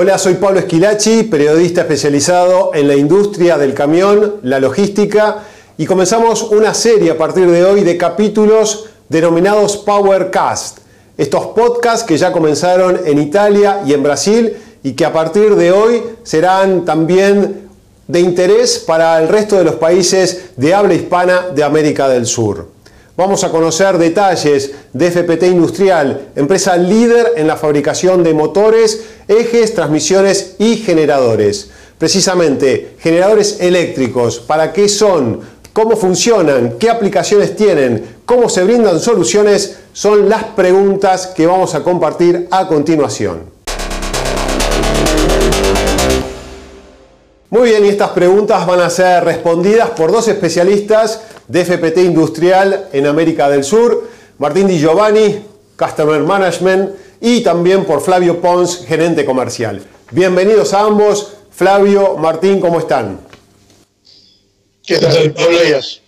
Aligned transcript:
Hola, 0.00 0.16
soy 0.16 0.34
Pablo 0.34 0.60
Esquilachi, 0.60 1.24
periodista 1.24 1.80
especializado 1.80 2.70
en 2.72 2.86
la 2.86 2.94
industria 2.94 3.58
del 3.58 3.74
camión, 3.74 4.36
la 4.44 4.60
logística, 4.60 5.42
y 5.76 5.86
comenzamos 5.86 6.44
una 6.52 6.72
serie 6.72 7.10
a 7.10 7.18
partir 7.18 7.50
de 7.50 7.64
hoy 7.64 7.82
de 7.82 7.96
capítulos 7.96 8.90
denominados 9.08 9.76
Powercast. 9.78 10.78
Estos 11.16 11.46
podcasts 11.46 12.04
que 12.04 12.16
ya 12.16 12.30
comenzaron 12.30 13.00
en 13.06 13.18
Italia 13.18 13.82
y 13.84 13.92
en 13.92 14.04
Brasil 14.04 14.56
y 14.84 14.92
que 14.92 15.04
a 15.04 15.12
partir 15.12 15.56
de 15.56 15.72
hoy 15.72 16.00
serán 16.22 16.84
también 16.84 17.68
de 18.06 18.20
interés 18.20 18.78
para 18.78 19.20
el 19.20 19.26
resto 19.26 19.56
de 19.56 19.64
los 19.64 19.74
países 19.74 20.50
de 20.56 20.74
habla 20.74 20.94
hispana 20.94 21.48
de 21.52 21.64
América 21.64 22.08
del 22.08 22.26
Sur. 22.26 22.68
Vamos 23.18 23.42
a 23.42 23.50
conocer 23.50 23.98
detalles 23.98 24.70
de 24.92 25.10
FPT 25.10 25.48
Industrial, 25.48 26.28
empresa 26.36 26.76
líder 26.76 27.32
en 27.34 27.48
la 27.48 27.56
fabricación 27.56 28.22
de 28.22 28.32
motores, 28.32 29.06
ejes, 29.26 29.74
transmisiones 29.74 30.54
y 30.60 30.76
generadores. 30.76 31.68
Precisamente, 31.98 32.94
generadores 33.00 33.58
eléctricos, 33.58 34.38
¿para 34.38 34.72
qué 34.72 34.88
son? 34.88 35.40
¿Cómo 35.72 35.96
funcionan? 35.96 36.78
¿Qué 36.78 36.88
aplicaciones 36.88 37.56
tienen? 37.56 38.18
¿Cómo 38.24 38.48
se 38.48 38.62
brindan 38.62 39.00
soluciones? 39.00 39.80
Son 39.92 40.28
las 40.28 40.44
preguntas 40.44 41.26
que 41.26 41.48
vamos 41.48 41.74
a 41.74 41.82
compartir 41.82 42.46
a 42.52 42.68
continuación. 42.68 43.57
Muy 47.50 47.70
bien, 47.70 47.86
y 47.86 47.88
estas 47.88 48.10
preguntas 48.10 48.66
van 48.66 48.80
a 48.80 48.90
ser 48.90 49.24
respondidas 49.24 49.88
por 49.90 50.12
dos 50.12 50.28
especialistas 50.28 51.22
de 51.48 51.64
FPT 51.64 51.98
Industrial 51.98 52.90
en 52.92 53.06
América 53.06 53.48
del 53.48 53.64
Sur, 53.64 54.06
Martín 54.36 54.66
Di 54.66 54.78
Giovanni, 54.78 55.40
Customer 55.78 56.20
Management, 56.20 56.90
y 57.22 57.40
también 57.40 57.86
por 57.86 58.02
Flavio 58.02 58.42
Pons, 58.42 58.84
gerente 58.86 59.24
comercial. 59.24 59.82
Bienvenidos 60.10 60.74
a 60.74 60.82
ambos. 60.82 61.36
Flavio, 61.50 62.18
Martín, 62.18 62.60
¿cómo 62.60 62.80
están? 62.80 63.18
¿Qué 64.84 64.98
tal? 64.98 65.30
Buenos 65.30 65.62
días. 65.62 66.00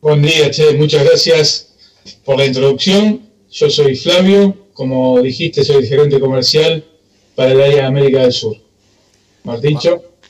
Buen 0.00 0.22
día, 0.22 0.50
Che. 0.50 0.72
Muchas 0.72 1.04
gracias 1.04 1.68
por 2.24 2.38
la 2.38 2.46
introducción. 2.46 3.20
Yo 3.50 3.68
soy 3.68 3.94
Flavio, 3.94 4.56
como 4.72 5.20
dijiste, 5.20 5.64
soy 5.64 5.76
el 5.76 5.86
gerente 5.86 6.18
comercial 6.18 6.82
para 7.34 7.52
el 7.52 7.60
área 7.60 7.76
de 7.76 7.82
América 7.82 8.22
del 8.22 8.32
Sur. 8.32 8.56
Martín, 9.44 9.78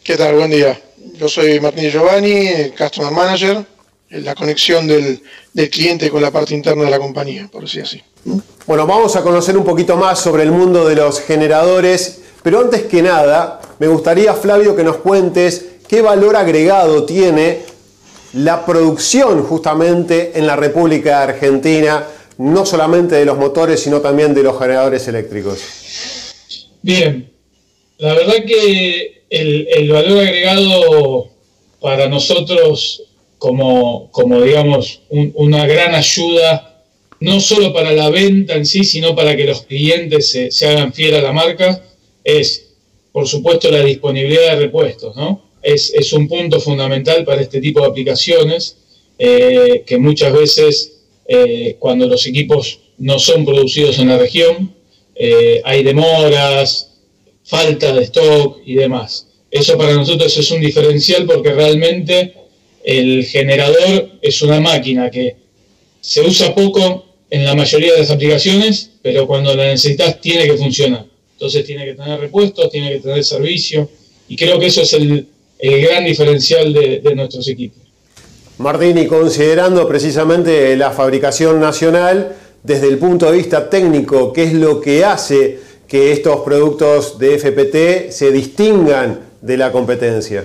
¿Qué 0.04 0.16
tal? 0.16 0.34
Buen 0.34 0.50
día. 0.50 0.76
Yo 1.14 1.28
soy 1.28 1.60
Martín 1.60 1.88
Giovanni, 1.88 2.72
Customer 2.76 3.12
Manager, 3.12 3.64
la 4.10 4.34
conexión 4.34 4.84
del, 4.88 5.22
cliente 5.70 6.10
con 6.10 6.20
la 6.20 6.32
parte 6.32 6.54
interna 6.54 6.82
de 6.82 6.90
la 6.90 6.98
compañía, 6.98 7.48
por 7.52 7.62
decir 7.62 7.82
así. 7.82 8.02
Bueno, 8.66 8.84
vamos 8.84 9.14
a 9.14 9.22
conocer 9.22 9.56
un 9.56 9.64
poquito 9.64 9.96
más 9.96 10.18
sobre 10.18 10.42
el 10.42 10.50
mundo 10.50 10.88
de 10.88 10.96
los 10.96 11.20
generadores, 11.20 12.22
pero 12.42 12.58
antes 12.58 12.82
que 12.82 13.00
nada, 13.00 13.60
me 13.78 13.86
gustaría, 13.86 14.34
Flavio, 14.34 14.74
que 14.74 14.82
nos 14.82 14.96
cuentes 14.96 15.66
qué 15.86 16.02
valor 16.02 16.34
agregado 16.34 17.04
tiene 17.04 17.60
la 18.32 18.66
producción 18.66 19.44
justamente 19.44 20.32
en 20.34 20.48
la 20.48 20.56
República 20.56 21.18
de 21.18 21.32
Argentina, 21.32 22.04
no 22.38 22.66
solamente 22.66 23.14
de 23.14 23.24
los 23.24 23.38
motores, 23.38 23.78
sino 23.78 24.00
también 24.00 24.34
de 24.34 24.42
los 24.42 24.58
generadores 24.58 25.06
eléctricos. 25.06 25.60
Bien, 26.82 27.31
la 28.02 28.14
verdad 28.14 28.44
que 28.44 29.22
el, 29.30 29.88
valor 29.88 30.24
agregado 30.24 31.30
para 31.80 32.08
nosotros 32.08 33.04
como, 33.38 34.10
como 34.10 34.42
digamos, 34.42 35.02
una 35.08 35.68
gran 35.68 35.94
ayuda, 35.94 36.82
no 37.20 37.38
solo 37.38 37.72
para 37.72 37.92
la 37.92 38.10
venta 38.10 38.54
en 38.54 38.66
sí, 38.66 38.82
sino 38.82 39.14
para 39.14 39.36
que 39.36 39.44
los 39.44 39.62
clientes 39.62 40.32
se, 40.50 40.66
hagan 40.66 40.92
fiel 40.92 41.14
a 41.14 41.22
la 41.22 41.32
marca, 41.32 41.80
es, 42.24 42.74
por 43.12 43.28
supuesto, 43.28 43.70
la 43.70 43.84
disponibilidad 43.84 44.56
de 44.56 44.62
repuestos, 44.62 45.14
¿no? 45.14 45.44
Es, 45.62 46.12
un 46.12 46.26
punto 46.26 46.58
fundamental 46.58 47.24
para 47.24 47.40
este 47.40 47.60
tipo 47.60 47.82
de 47.82 47.86
aplicaciones, 47.86 48.78
eh, 49.16 49.84
que 49.86 49.96
muchas 49.96 50.32
veces, 50.32 51.04
eh, 51.28 51.76
cuando 51.78 52.08
los 52.08 52.26
equipos 52.26 52.80
no 52.98 53.20
son 53.20 53.44
producidos 53.44 54.00
en 54.00 54.08
la 54.08 54.18
región, 54.18 54.74
eh, 55.14 55.62
hay 55.64 55.84
demoras, 55.84 56.91
falta 57.44 57.92
de 57.92 58.02
stock 58.04 58.58
y 58.64 58.74
demás. 58.74 59.26
Eso 59.50 59.76
para 59.76 59.94
nosotros 59.94 60.36
es 60.36 60.50
un 60.50 60.60
diferencial 60.60 61.26
porque 61.26 61.52
realmente 61.52 62.34
el 62.84 63.24
generador 63.24 64.12
es 64.20 64.42
una 64.42 64.60
máquina 64.60 65.10
que 65.10 65.36
se 66.00 66.20
usa 66.22 66.54
poco 66.54 67.04
en 67.30 67.44
la 67.44 67.54
mayoría 67.54 67.92
de 67.92 68.00
las 68.00 68.10
aplicaciones, 68.10 68.90
pero 69.02 69.26
cuando 69.26 69.54
la 69.54 69.64
necesitas 69.64 70.20
tiene 70.20 70.46
que 70.46 70.56
funcionar. 70.56 71.06
Entonces 71.34 71.64
tiene 71.64 71.84
que 71.84 71.94
tener 71.94 72.20
repuestos, 72.20 72.70
tiene 72.70 72.92
que 72.92 73.00
tener 73.00 73.24
servicio, 73.24 73.88
y 74.28 74.36
creo 74.36 74.58
que 74.58 74.66
eso 74.66 74.82
es 74.82 74.92
el, 74.92 75.28
gran 75.58 76.04
diferencial 76.04 76.72
de, 76.72 77.00
de 77.00 77.14
nuestros 77.14 77.46
equipos. 77.48 77.82
Martín, 78.58 78.98
y 78.98 79.06
considerando 79.06 79.86
precisamente 79.88 80.76
la 80.76 80.90
fabricación 80.90 81.60
nacional, 81.60 82.36
desde 82.62 82.88
el 82.88 82.98
punto 82.98 83.30
de 83.30 83.38
vista 83.38 83.68
técnico, 83.68 84.32
¿qué 84.32 84.44
es 84.44 84.52
lo 84.52 84.80
que 84.80 85.04
hace 85.04 85.58
que 85.92 86.10
estos 86.10 86.40
productos 86.40 87.18
de 87.18 87.38
FPT 87.38 88.10
se 88.10 88.32
distingan 88.32 89.28
de 89.42 89.58
la 89.58 89.70
competencia? 89.70 90.42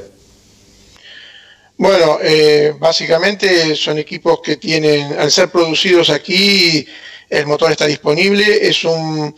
Bueno, 1.78 2.18
eh, 2.22 2.74
básicamente 2.78 3.74
son 3.78 3.98
equipos 3.98 4.42
que 4.44 4.58
tienen, 4.58 5.18
al 5.18 5.32
ser 5.32 5.50
producidos 5.50 6.10
aquí, 6.10 6.86
el 7.30 7.48
motor 7.48 7.72
está 7.72 7.86
disponible. 7.86 8.68
Es 8.68 8.84
un, 8.84 9.34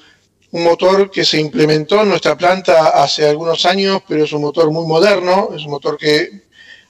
un, 0.50 0.64
motor 0.64 1.12
que 1.12 1.24
se 1.24 1.40
implementó 1.40 2.02
en 2.02 2.09
nuestra 2.09 2.36
planta 2.36 2.88
hace 2.88 3.30
algunos 3.30 3.68
años, 3.68 4.02
pero 4.08 4.24
es 4.24 4.34
un 4.34 4.42
motor 4.42 4.72
muy 4.72 4.88
moderno, 4.88 5.50
es 5.56 5.64
un 5.64 5.69
motor 5.69 5.96
que 5.96 6.28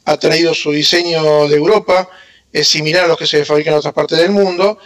ha 0.06 0.16
traído 0.16 0.54
su 0.54 0.72
diseño 0.72 1.50
de 1.50 1.58
Europa, 1.58 2.08
es 2.54 2.70
similar 2.70 3.04
a 3.04 3.08
los 3.10 3.18
que 3.18 3.28
se 3.28 3.44
fabrican 3.44 3.74
en 3.74 3.80
otras 3.80 3.94
partes 3.94 4.18
del 4.18 4.32
mundo 4.32 4.80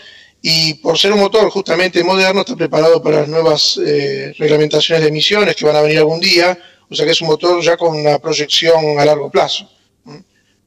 y 0.45 0.73
por 0.73 0.99
ser 0.99 1.13
un 1.13 1.21
motor 1.21 1.49
justamente 1.49 2.03
moderno 2.03 2.41
está 2.41 2.53
preparado 2.57 3.01
para 3.01 3.21
las 3.21 3.29
nuevas 3.29 3.79
eh, 3.81 4.33
reglamentaciones 4.37 5.01
de 5.01 5.07
emisiones 5.07 5.55
que 5.55 5.65
van 5.65 5.77
a 5.77 5.81
venir 5.81 5.99
algún 5.99 6.19
día, 6.19 6.59
o 6.89 6.93
sea 6.93 7.05
que 7.05 7.13
es 7.13 7.21
un 7.21 7.29
motor 7.29 7.63
ya 7.63 7.77
con 7.77 7.95
una 7.95 8.19
proyección 8.19 8.99
a 8.99 9.05
largo 9.05 9.31
plazo, 9.31 9.69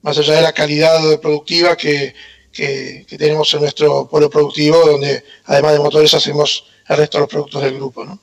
más 0.00 0.16
allá 0.16 0.36
de 0.36 0.40
la 0.40 0.52
calidad 0.52 1.20
productiva 1.20 1.76
que, 1.76 2.14
tenemos 3.06 3.52
en 3.52 3.60
nuestro 3.60 4.08
polo 4.08 4.30
productivo, 4.30 4.78
donde 4.78 5.22
además 5.44 5.74
de 5.74 5.78
motores 5.78 6.14
hacemos 6.14 6.64
el 6.88 6.96
resto 6.96 7.18
de 7.18 7.20
los 7.20 7.30
productos 7.30 7.62
del 7.62 7.74
grupo. 7.74 8.18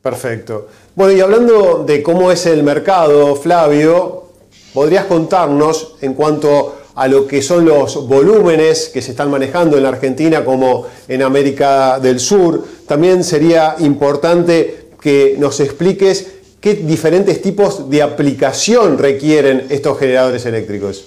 Perfecto. 0.00 0.68
Bueno, 0.94 1.12
y 1.14 1.20
hablando 1.20 1.82
de 1.84 2.00
cómo 2.00 2.30
es 2.30 2.46
el 2.46 2.62
mercado, 2.62 3.34
Flavio, 3.34 4.28
¿podrías 4.72 5.06
contarnos 5.06 5.96
en 6.00 6.14
cuanto 6.14 6.81
a 6.94 7.08
lo 7.08 7.26
que 7.26 7.40
son 7.40 7.64
los 7.64 8.06
volúmenes 8.06 8.90
que 8.92 9.00
se 9.00 9.12
están 9.12 9.30
manejando 9.30 9.76
en 9.76 9.84
la 9.84 9.90
Argentina 9.90 10.44
como 10.44 10.86
en 11.08 11.22
América 11.22 11.98
del 11.98 12.20
Sur. 12.20 12.66
También 12.86 13.24
sería 13.24 13.76
importante 13.80 14.88
que 15.00 15.36
nos 15.38 15.60
expliques 15.60 16.32
qué 16.60 16.74
diferentes 16.74 17.40
tipos 17.40 17.88
de 17.88 18.02
aplicación 18.02 18.98
requieren 18.98 19.66
estos 19.70 19.98
generadores 19.98 20.44
eléctricos. 20.46 21.04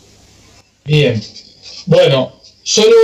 Bien, 0.83 1.21
bueno, 1.85 2.33
solo 2.63 2.95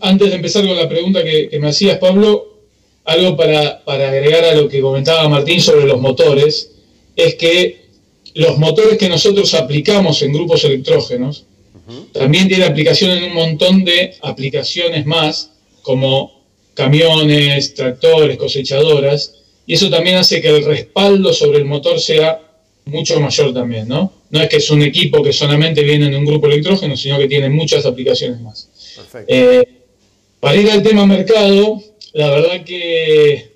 antes 0.00 0.30
de 0.30 0.36
empezar 0.36 0.66
con 0.66 0.76
la 0.76 0.88
pregunta 0.88 1.22
que, 1.22 1.58
me 1.60 1.68
hacías, 1.68 1.98
Pablo, 1.98 2.58
algo 3.04 3.36
para, 3.36 3.82
para 3.84 4.08
agregar 4.08 4.44
a 4.44 4.54
lo 4.54 4.68
que 4.68 4.80
comentaba 4.80 5.28
Martín 5.28 5.60
sobre 5.60 5.86
los 5.86 6.00
motores, 6.00 6.72
es 7.16 7.34
que 7.36 7.80
los 8.34 8.58
motores 8.58 8.98
que 8.98 9.08
nosotros 9.08 9.52
aplicamos 9.54 10.22
en 10.22 10.32
grupos 10.32 10.64
electrógenos 10.64 11.46
también 12.12 12.48
tiene 12.48 12.64
aplicación 12.64 13.10
en 13.10 13.24
un 13.24 13.34
montón 13.34 13.84
de 13.84 14.14
aplicaciones 14.22 15.06
más, 15.06 15.52
como 15.82 16.44
camiones, 16.74 17.74
tractores, 17.74 18.36
cosechadoras, 18.36 19.34
y 19.66 19.74
eso 19.74 19.90
también 19.90 20.16
hace 20.16 20.40
que 20.40 20.48
el 20.48 20.64
respaldo 20.64 21.32
sobre 21.32 21.58
el 21.58 21.64
motor 21.64 22.00
sea 22.00 22.40
mucho 22.86 23.20
mayor 23.20 23.52
también, 23.52 23.88
¿no? 23.88 24.12
No 24.30 24.40
es 24.40 24.48
que 24.48 24.56
es 24.56 24.70
un 24.70 24.82
equipo 24.82 25.22
que 25.22 25.32
solamente 25.32 25.82
viene 25.82 26.10
de 26.10 26.16
un 26.16 26.24
grupo 26.24 26.46
electrógeno, 26.46 26.96
sino 26.96 27.18
que 27.18 27.28
tiene 27.28 27.48
muchas 27.48 27.84
aplicaciones 27.86 28.40
más. 28.40 28.68
Eh, 29.26 29.62
para 30.38 30.56
ir 30.56 30.70
al 30.70 30.82
tema 30.82 31.06
mercado, 31.06 31.82
la 32.12 32.30
verdad 32.30 32.64
que 32.64 33.50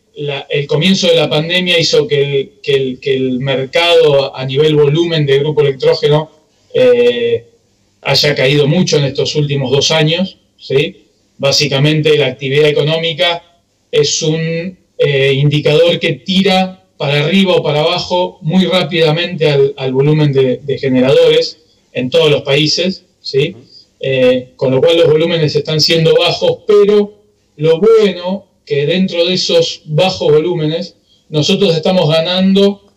el 0.48 0.66
comienzo 0.66 1.08
de 1.08 1.16
la 1.16 1.28
pandemia 1.28 1.78
hizo 1.78 2.06
que 2.06 2.60
el, 2.64 3.40
mercado 3.40 4.36
a 4.36 4.44
nivel 4.44 4.76
volumen 4.76 5.26
de 5.26 5.38
grupo 5.38 5.62
electrógeno 5.62 6.30
eh, 6.72 7.46
haya 8.04 8.34
caído 8.34 8.66
mucho 8.66 8.98
en 8.98 9.04
estos 9.04 9.34
últimos 9.34 9.70
dos 9.70 9.90
años. 9.90 10.38
¿sí? 10.58 11.06
Básicamente 11.38 12.16
la 12.16 12.26
actividad 12.26 12.68
económica 12.68 13.42
es 13.90 14.22
un 14.22 14.76
eh, 14.98 15.32
indicador 15.34 15.98
que 15.98 16.12
tira 16.14 16.84
para 16.96 17.24
arriba 17.24 17.54
o 17.54 17.62
para 17.62 17.80
abajo 17.80 18.38
muy 18.42 18.66
rápidamente 18.66 19.50
al, 19.76 19.92
volumen 19.92 20.32
de, 20.32 20.78
generadores 20.78 21.58
en 21.92 22.10
todos 22.10 22.30
los 22.30 22.42
países, 22.42 23.04
¿sí? 23.20 23.56
Eh, 24.00 24.52
con 24.56 24.70
lo 24.70 24.80
cual 24.80 24.98
los 24.98 25.08
volúmenes 25.08 25.54
están 25.56 25.80
siendo 25.80 26.14
bajos, 26.16 26.58
pero 26.66 27.22
lo 27.56 27.80
bueno 27.80 28.46
que 28.64 28.86
dentro 28.86 29.24
de 29.24 29.34
esos 29.34 29.82
bajos 29.86 30.32
volúmenes 30.32 30.96
nosotros 31.28 31.74
estamos 31.74 32.08
ganando 32.08 32.92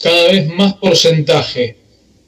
cada 0.00 0.30
vez 0.30 0.48
más 0.48 0.74
porcentaje, 0.74 1.76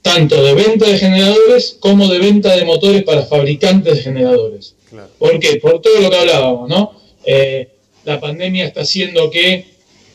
tanto 0.06 0.40
de 0.40 0.54
venta 0.54 0.86
de 0.86 0.98
generadores 0.98 1.76
como 1.80 2.06
de 2.06 2.20
venta 2.20 2.54
de 2.54 2.64
motores 2.64 3.02
para 3.02 3.26
fabricantes 3.26 3.96
de 3.96 4.02
generadores. 4.02 4.76
¿Por 5.18 5.40
qué? 5.40 5.56
Por 5.56 5.82
todo 5.82 6.00
lo 6.00 6.08
que 6.08 6.16
hablábamos, 6.16 6.68
¿no? 6.68 6.92
Eh, 7.24 7.66
la 8.04 8.20
pandemia 8.20 8.66
está 8.66 8.82
haciendo 8.82 9.28
que 9.30 9.66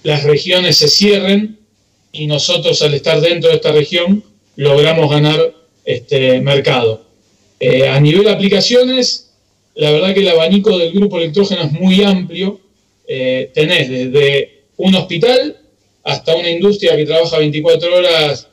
las 0.04 0.24
regiones 0.24 0.78
se 0.78 0.88
cierren 0.88 1.60
y 2.14 2.26
nosotros 2.26 2.82
al 2.82 2.94
estar 2.94 3.20
dentro 3.20 3.50
de 3.50 3.58
esta 3.58 3.74
región 3.74 4.24
logramos 4.56 5.12
ganar 5.12 5.54
este 5.84 6.40
mercado. 6.40 7.04
Eh, 7.60 7.90
a 7.90 8.00
nivel 8.00 8.24
de 8.24 8.32
aplicaciones, 8.32 9.32
la 9.76 9.92
verdad 9.92 10.14
que 10.14 10.22
el 10.22 10.30
abanico 10.30 10.78
del 10.78 10.94
grupo 10.94 11.18
electrógeno 11.18 11.64
es 11.64 11.72
muy 11.74 12.02
amplio. 12.02 12.62
Eh, 13.10 13.52
tenés 13.54 13.90
desde 13.90 14.62
un 14.78 14.96
hospital 14.96 15.58
hasta 16.06 16.34
una 16.34 16.50
industria 16.50 16.96
que 16.96 17.06
trabaja 17.06 17.40
24 17.40 17.94
horas 17.94 18.48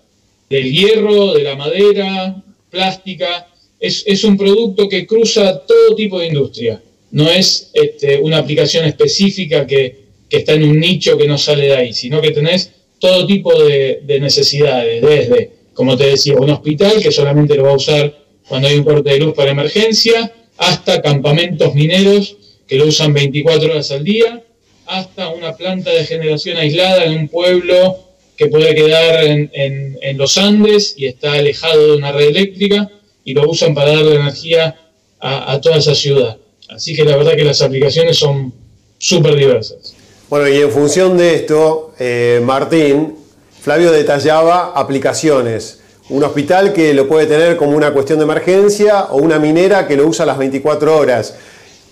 del 0.48 0.72
hierro, 0.72 1.34
de 1.34 1.42
la 1.42 1.56
madera, 1.56 2.42
plástica. 2.70 3.48
Es, 3.80 4.24
un 4.24 4.36
producto 4.36 4.88
que 4.88 5.06
cruza 5.06 5.64
todo 5.66 5.94
tipo 5.94 6.18
de 6.18 6.26
industria. 6.26 6.82
No 7.10 7.30
es 7.30 7.70
este, 7.72 8.18
una 8.18 8.38
aplicación 8.38 8.84
específica 8.84 9.66
que, 9.66 10.08
está 10.30 10.52
en 10.52 10.64
un 10.64 10.78
nicho 10.78 11.16
que 11.16 11.26
no 11.26 11.38
sale 11.38 11.66
de 11.66 11.76
ahí, 11.76 11.92
sino 11.94 12.20
que 12.20 12.32
tenés 12.32 12.70
todo 12.98 13.26
tipo 13.26 13.62
de, 13.62 14.00
de 14.02 14.20
necesidades, 14.20 15.00
desde, 15.00 15.50
como 15.72 15.96
te 15.96 16.06
decía, 16.06 16.34
un 16.34 16.50
hospital 16.50 17.00
que 17.00 17.10
solamente 17.10 17.54
lo 17.54 17.62
va 17.64 17.70
a 17.70 17.76
usar 17.76 18.18
cuando 18.46 18.68
hay 18.68 18.76
un 18.76 18.84
corte 18.84 19.10
de 19.10 19.18
luz 19.20 19.34
para 19.34 19.52
emergencia, 19.52 20.32
hasta 20.58 21.00
campamentos 21.00 21.74
mineros 21.74 22.36
que 22.66 22.76
lo 22.76 22.86
usan 22.86 23.14
24 23.14 23.70
horas 23.70 23.90
al 23.90 24.04
día, 24.04 24.42
hasta 24.86 25.28
una 25.28 25.56
planta 25.56 25.90
de 25.90 26.04
generación 26.04 26.56
aislada 26.56 27.04
en 27.04 27.18
un 27.18 27.28
pueblo 27.28 28.07
que 28.38 28.46
puede 28.46 28.72
quedar 28.72 29.24
en, 29.24 30.16
los 30.16 30.38
Andes 30.38 30.94
y 30.96 31.06
está 31.06 31.32
alejado 31.32 31.88
de 31.88 31.96
una 31.96 32.12
red 32.12 32.28
eléctrica 32.28 32.88
y 33.24 33.34
lo 33.34 33.50
usan 33.50 33.74
para 33.74 33.92
darle 33.92 34.14
energía 34.14 34.76
a, 35.20 35.60
toda 35.60 35.76
esa 35.76 35.94
ciudad. 35.94 36.38
Así 36.68 36.94
que 36.94 37.04
la 37.04 37.16
verdad 37.16 37.34
que 37.34 37.44
las 37.44 37.60
aplicaciones 37.62 38.16
son 38.16 38.54
súper 38.96 39.34
diversas. 39.34 39.94
Bueno, 40.30 40.48
y 40.48 40.58
en 40.58 40.70
función 40.70 41.18
de 41.18 41.34
esto, 41.34 41.94
eh, 41.98 42.40
Martín, 42.44 43.16
Flavio 43.60 43.90
detallaba 43.90 44.72
aplicaciones. 44.72 45.80
Un 46.08 46.22
hospital 46.22 46.72
que 46.72 46.94
lo 46.94 47.08
puede 47.08 47.26
tener 47.26 47.56
como 47.56 47.76
una 47.76 47.92
cuestión 47.92 48.20
de 48.20 48.24
emergencia 48.24 49.06
o 49.06 49.16
una 49.16 49.40
minera 49.40 49.88
que 49.88 49.96
lo 49.96 50.06
usa 50.06 50.24
las 50.24 50.38
24 50.38 50.96
horas. 50.96 51.34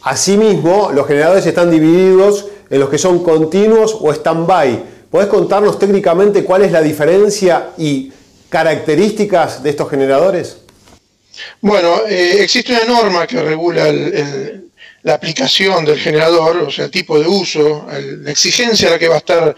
Asimismo, 0.03 0.93
los 0.95 1.09
generadores 1.09 1.45
están 1.45 1.73
divididos 1.73 2.47
en 2.71 2.79
los 2.79 2.89
que 2.89 2.99
son 2.99 3.25
continuos 3.25 3.97
o 4.01 4.13
stand-by. 4.13 4.96
¿Podés 5.11 5.29
contarnos 5.29 5.79
técnicamente 5.79 6.45
cuál 6.45 6.63
es 6.63 6.73
la 6.73 6.83
diferencia 6.83 7.71
y 7.79 8.13
características 8.49 9.63
de 9.63 9.71
estos 9.71 9.89
generadores? 9.89 10.59
Bueno, 11.61 12.07
eh, 12.09 12.39
existe 12.41 12.73
una 12.73 12.85
norma 12.85 13.27
que 13.27 13.41
regula 13.43 13.93
la 15.03 15.15
aplicación 15.15 15.85
del 15.85 15.99
generador, 15.99 16.57
o 16.59 16.71
sea, 16.71 16.87
el 16.87 16.91
tipo 16.91 17.19
de 17.19 17.29
uso, 17.29 17.87
la 17.89 18.31
exigencia 18.31 18.89
a 18.89 18.93
la 18.93 18.99
que 18.99 19.09
va 19.09 19.17
a 19.17 19.19
estar 19.19 19.55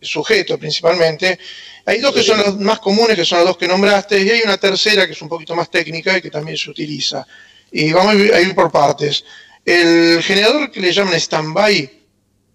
sujeto 0.00 0.58
principalmente. 0.58 1.38
Hay 1.84 1.98
dos 2.00 2.14
que 2.14 2.22
son 2.22 2.38
las 2.38 2.56
más 2.58 2.78
comunes, 2.78 3.16
que 3.16 3.24
son 3.24 3.38
las 3.38 3.48
dos 3.48 3.56
que 3.56 3.66
nombraste, 3.66 4.20
y 4.20 4.30
hay 4.30 4.42
una 4.44 4.58
tercera 4.58 5.06
que 5.06 5.12
es 5.12 5.22
un 5.22 5.28
poquito 5.28 5.56
más 5.56 5.70
técnica 5.70 6.16
y 6.16 6.22
que 6.22 6.30
también 6.30 6.56
se 6.56 6.70
utiliza. 6.70 7.26
Y 7.72 7.92
vamos 7.92 8.14
a 8.14 8.40
ir 8.40 8.54
por 8.54 8.70
partes. 8.70 9.24
El 9.64 10.22
generador 10.22 10.70
que 10.70 10.80
le 10.80 10.92
llaman 10.92 11.14
stand-by, 11.14 12.01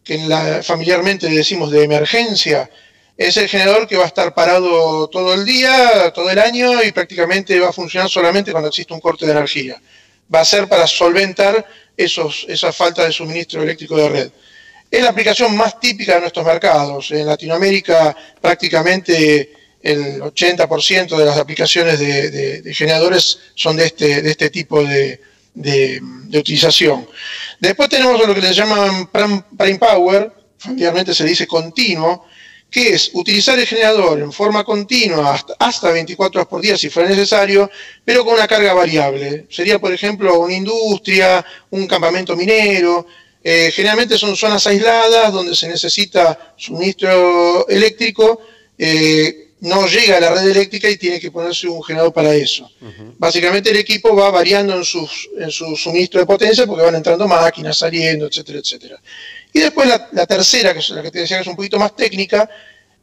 que 0.08 0.64
familiarmente 0.64 1.28
decimos 1.28 1.70
de 1.70 1.84
emergencia, 1.84 2.70
es 3.18 3.36
el 3.36 3.50
generador 3.50 3.88
que 3.88 3.98
va 3.98 4.06
a 4.06 4.08
estar 4.08 4.34
parado 4.34 5.10
todo 5.10 5.34
el 5.34 5.44
día, 5.44 6.12
todo 6.16 6.30
el 6.30 6.40
año 6.40 6.82
y 6.82 6.94
prácticamente 6.94 7.60
va 7.60 7.70
a 7.70 7.74
funcionar 7.74 8.10
solamente 8.10 8.52
cuando 8.52 8.70
existe 8.70 8.94
un 8.94 9.02
corte 9.02 9.26
de 9.26 9.34
energía. 9.34 9.82
Va 10.34 10.42
a 10.42 10.46
ser 10.46 10.70
para 10.70 10.88
solventar 10.88 11.66
esos, 11.98 12.46
esa 12.48 12.72
falta 12.72 13.04
de 13.04 13.12
suministro 13.12 13.64
eléctrico 13.64 13.98
de 13.98 14.10
red. 14.10 14.32
Es 14.90 15.04
la 15.04 15.10
aplicación 15.10 15.58
más 15.58 15.78
típica 15.78 16.16
de 16.16 16.22
nuestros 16.22 16.46
mercados. 16.46 17.12
En 17.12 17.26
Latinoamérica 17.26 18.16
prácticamente 18.40 19.52
el 19.82 20.22
80% 20.22 21.18
de 21.18 21.26
las 21.26 21.38
aplicaciones 21.38 22.00
de, 22.00 22.74
generadores 22.74 23.40
son 23.56 23.76
de 23.76 23.88
este, 23.88 24.22
de 24.22 24.32
este 24.32 24.50
tipo 24.50 24.84
de, 24.84 25.20
de, 25.58 26.02
utilización. 26.40 27.08
Después 27.60 27.90
tenemos 27.90 28.26
lo 28.26 28.34
que 28.34 28.42
le 28.42 28.54
llaman 28.54 29.10
prime 29.12 29.80
power, 29.80 30.32
familiarmente 30.58 31.14
se 31.14 31.26
dice 31.26 31.48
continuo, 31.48 32.26
que 32.70 32.90
es 32.90 33.12
utilizar 33.14 33.58
el 33.58 33.66
generador 33.66 34.20
en 34.20 34.32
forma 34.32 34.64
continua 34.64 35.42
hasta, 35.58 35.92
24 35.92 36.42
horas 36.42 36.50
por 36.50 36.62
día 36.62 36.78
si 36.78 36.90
fuera 36.90 37.10
necesario, 37.10 37.72
pero 38.04 38.26
con 38.26 38.34
una 38.34 38.48
carga 38.48 38.74
variable. 38.74 39.48
Sería, 39.50 39.80
por 39.80 39.94
ejemplo, 39.94 40.40
una 40.40 40.54
industria, 40.54 41.46
un 41.70 41.88
campamento 41.88 42.36
minero. 42.36 43.08
Eh, 43.42 43.72
generalmente 43.74 44.18
son 44.18 44.36
zonas 44.36 44.68
aisladas 44.68 45.32
donde 45.32 45.56
se 45.56 45.70
necesita 45.70 46.54
suministro 46.58 47.68
eléctrico. 47.70 48.42
Eh, 48.78 49.47
no 49.60 49.88
llega 49.88 50.18
a 50.18 50.20
la 50.20 50.34
red 50.34 50.48
eléctrica 50.48 50.90
y 50.90 50.98
tiene 50.98 51.20
que 51.20 51.32
ponerse 51.32 51.68
un 51.68 51.84
generador 51.84 52.14
para 52.14 52.34
eso. 52.36 52.70
Básicamente 53.18 53.72
el 53.72 53.78
equipo 53.78 54.16
va 54.16 54.30
variando 54.30 54.76
en, 54.76 54.84
sus, 54.84 55.30
en 55.38 55.50
su 55.50 55.76
suministro 55.76 56.20
de 56.20 56.28
potencia 56.28 56.68
porque 56.68 56.84
van 56.84 56.96
entrando 56.96 57.28
máquinas, 57.28 57.78
saliendo, 57.78 58.28
etcétera, 58.28 58.60
etcétera. 58.60 59.02
Y 59.52 59.60
después 59.60 59.88
la, 59.88 60.26
tercera, 60.28 60.74
que 60.74 60.80
es 60.80 60.90
la 60.90 61.02
que 61.02 61.10
te 61.10 61.20
decía 61.20 61.38
que 61.38 61.42
es 61.42 61.48
un 61.48 61.56
poquito 61.56 61.80
más 61.80 61.96
técnica, 61.96 62.48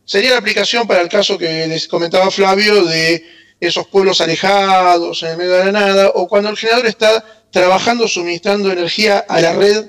sería 0.05 0.31
la 0.31 0.39
aplicación 0.39 0.87
para 0.87 1.01
el 1.01 1.09
caso 1.09 1.37
que 1.37 1.67
les 1.67 1.89
comentaba 1.89 2.31
Flavio 2.31 2.85
de 2.85 3.25
esos 3.59 3.87
pueblos 3.89 4.21
alejados, 4.21 5.23
en 5.23 5.31
el 5.31 5.37
medio 5.37 5.53
de 5.53 5.65
la 5.67 5.73
nada, 5.73 6.13
o 6.15 6.29
cuando 6.29 6.51
el 6.51 6.57
generador 6.57 6.87
está 6.87 7.25
trabajando 7.51 8.07
suministrando 8.07 8.71
energía 8.71 9.25
a 9.29 9.41
la 9.41 9.55
red 9.55 9.87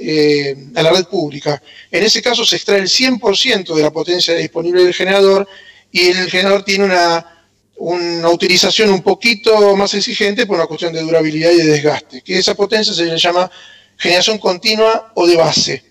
eh, 0.00 0.54
a 0.76 0.82
la 0.84 0.92
red 0.92 1.06
pública. 1.06 1.60
En 1.90 2.04
ese 2.04 2.22
caso 2.22 2.44
se 2.44 2.54
extrae 2.54 2.78
el 2.78 2.86
100% 2.86 3.74
de 3.74 3.82
la 3.82 3.90
potencia 3.90 4.32
disponible 4.34 4.84
del 4.84 4.94
generador 4.94 5.48
y 5.90 6.08
el 6.08 6.30
generador 6.30 6.64
tiene 6.64 6.84
una, 6.84 7.38
una 7.76 8.28
utilización 8.28 8.90
un 8.90 9.02
poquito 9.02 9.76
más 9.76 9.94
exigente 9.94 10.46
por 10.46 10.56
una 10.56 10.66
cuestión 10.66 10.92
de 10.92 11.00
durabilidad 11.00 11.50
y 11.50 11.58
de 11.58 11.66
desgaste, 11.66 12.22
que 12.22 12.38
esa 12.38 12.54
potencia 12.54 12.92
se 12.92 13.04
le 13.04 13.16
llama 13.16 13.50
generación 13.96 14.38
continua 14.38 15.12
o 15.14 15.26
de 15.26 15.36
base. 15.36 15.84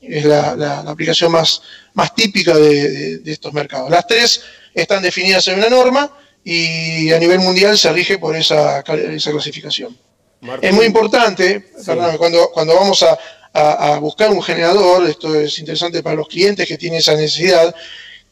Es 0.00 0.24
la, 0.24 0.80
aplicación 0.86 1.30
más, 1.32 1.60
más 1.92 2.14
típica 2.14 2.56
de, 2.56 3.20
estos 3.26 3.52
mercados. 3.52 3.90
Las 3.90 4.06
tres 4.06 4.42
están 4.74 5.02
definidas 5.02 5.46
en 5.48 5.58
una 5.58 5.68
norma 5.68 6.10
y 6.42 7.12
a 7.12 7.18
nivel 7.18 7.40
mundial 7.40 7.76
se 7.76 7.92
rige 7.92 8.18
por 8.18 8.34
esa, 8.36 8.80
esa 8.80 9.30
clasificación. 9.30 9.96
Es 10.62 10.72
muy 10.72 10.86
importante, 10.86 11.70
cuando, 12.18 12.50
cuando 12.52 12.74
vamos 12.74 13.02
a, 13.02 13.18
a, 13.52 13.98
buscar 13.98 14.30
un 14.30 14.42
generador, 14.42 15.08
esto 15.08 15.34
es 15.34 15.58
interesante 15.58 16.02
para 16.02 16.16
los 16.16 16.28
clientes 16.28 16.66
que 16.66 16.78
tienen 16.78 17.00
esa 17.00 17.14
necesidad, 17.14 17.74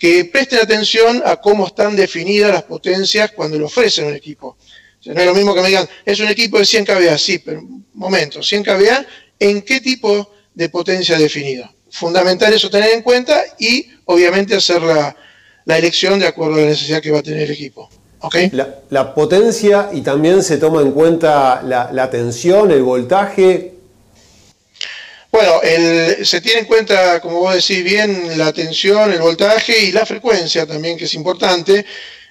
que 0.04 0.26
presten 0.26 0.58
atención 0.58 1.23
a 1.25 1.37
cómo 1.37 1.66
están 1.66 1.96
definidas 1.96 2.52
las 2.52 2.64
potencias 2.64 3.32
cuando 3.32 3.56
le 3.56 3.64
ofrecen 3.64 4.04
un 4.04 4.14
equipo. 4.14 4.58
no 5.06 5.18
es 5.18 5.26
lo 5.26 5.34
mismo 5.34 5.54
que 5.54 5.62
me 5.62 5.68
digan, 5.68 5.88
es 6.04 6.20
un 6.20 6.28
equipo 6.28 6.58
de 6.58 6.66
100 6.66 6.84
kVA, 6.84 7.16
sí, 7.16 7.38
pero 7.38 7.61
un 7.61 7.87
momento, 7.94 8.42
100 8.42 8.64
kVA, 8.64 9.06
¿en 9.38 9.62
qué 9.62 9.80
tipo 9.80 10.30
de 10.52 10.68
potencia 10.68 11.16
definida? 11.16 11.73
Fundamental 11.88 12.52
eso 12.52 12.68
tener 12.68 12.90
en 12.90 13.00
cuenta 13.00 13.44
y 13.58 13.87
obviamente 14.04 14.54
hacer 14.54 14.82
la, 14.82 15.16
elección 15.75 16.18
de 16.18 16.26
acuerdo 16.26 16.56
a 16.56 16.61
la 16.61 16.66
necesidad 16.66 17.00
que 17.00 17.11
va 17.11 17.20
a 17.20 17.23
tener 17.23 17.44
el 17.44 17.52
equipo. 17.52 17.88
¿Okay? 18.20 18.50
La, 18.90 19.14
potencia 19.14 19.88
y 19.90 20.02
también 20.02 20.42
se 20.42 20.58
toma 20.58 20.82
en 20.82 20.92
cuenta 20.92 21.62
la, 21.62 21.90
la 21.90 22.11
tensión, 22.11 22.70
el 22.70 22.82
voltaje, 22.82 23.73
bueno, 25.34 25.60
se 26.22 26.40
tiene 26.40 26.60
en 26.60 26.64
cuenta, 26.64 27.20
como 27.20 27.40
vos 27.40 27.54
decís 27.56 27.82
bien, 27.82 28.38
la 28.38 28.52
tensión, 28.52 29.12
el 29.12 29.18
voltaje 29.20 29.76
y 29.86 29.90
la 29.90 30.06
frecuencia 30.06 30.64
también, 30.64 30.96
que 30.96 31.06
es 31.06 31.14
importante. 31.14 31.84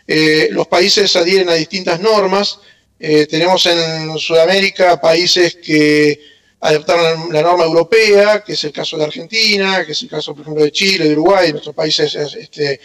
Eh, 0.08 0.48
los 0.52 0.68
países 0.68 1.14
adhieren 1.18 1.50
a 1.50 1.54
distintas 1.54 2.00
normas. 2.00 2.60
Eh, 2.98 3.28
tenemos 3.28 3.66
en 3.66 4.18
Sudamérica 4.18 5.02
países 5.02 5.56
que 5.56 6.18
adoptaron 6.62 7.34
la 7.34 7.42
norma 7.42 7.66
europea, 7.66 8.42
que 8.42 8.54
es 8.54 8.64
el 8.64 8.72
caso 8.72 8.98
de 8.98 9.04
Argentina, 9.04 9.86
que 9.86 9.92
es 9.92 10.02
el 10.02 10.08
caso, 10.08 10.34
por 10.34 10.44
ejemplo, 10.44 10.64
de 10.64 10.72
Chile, 10.72 11.10
de 11.10 11.12
Uruguay, 11.12 11.52
nuestros 11.52 11.76
países 11.76 12.16
este, 12.16 12.80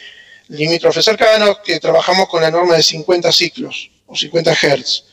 limítrofes 0.48 1.04
cercanos, 1.04 1.58
que 1.64 1.78
trabajamos 1.78 2.28
con 2.28 2.42
la 2.42 2.50
norma 2.50 2.74
de 2.74 2.82
50 2.82 3.30
ciclos 3.30 3.88
o 4.08 4.16
50 4.16 4.52
Hz. 4.52 5.04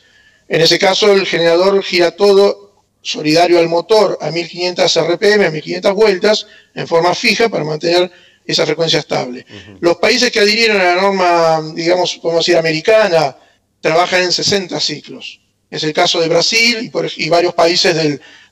En 0.48 0.62
ese 0.62 0.80
caso, 0.80 1.12
el 1.12 1.28
generador 1.28 1.84
gira 1.84 2.10
todo 2.10 2.65
solidario 3.06 3.60
al 3.60 3.70
motor 3.70 4.18
a 4.20 4.32
1500 4.32 4.96
RPM, 4.98 5.46
a 5.46 5.52
1500 5.52 5.94
vueltas, 5.94 6.48
en 6.74 6.88
forma 6.88 7.14
fija 7.14 7.48
para 7.50 7.64
mantener 7.64 8.12
esa 8.44 8.66
frecuencia 8.66 9.00
estable. 9.00 9.46
Los 9.80 9.98
países 9.98 10.32
que 10.32 10.40
adhirieron 10.40 10.82
a 10.82 10.96
la 10.96 11.02
norma, 11.02 11.62
digamos, 11.76 12.16
podemos 12.16 12.44
decir, 12.44 12.58
americana, 12.58 13.38
trabajan 13.80 14.24
en 14.24 14.32
60 14.32 14.80
ciclos. 14.80 15.40
Es 15.70 15.84
el 15.84 15.94
caso 15.94 16.20
de 16.20 16.30
Brasil 16.30 16.92
y, 17.18 17.30
varios 17.30 17.54
países 17.54 17.96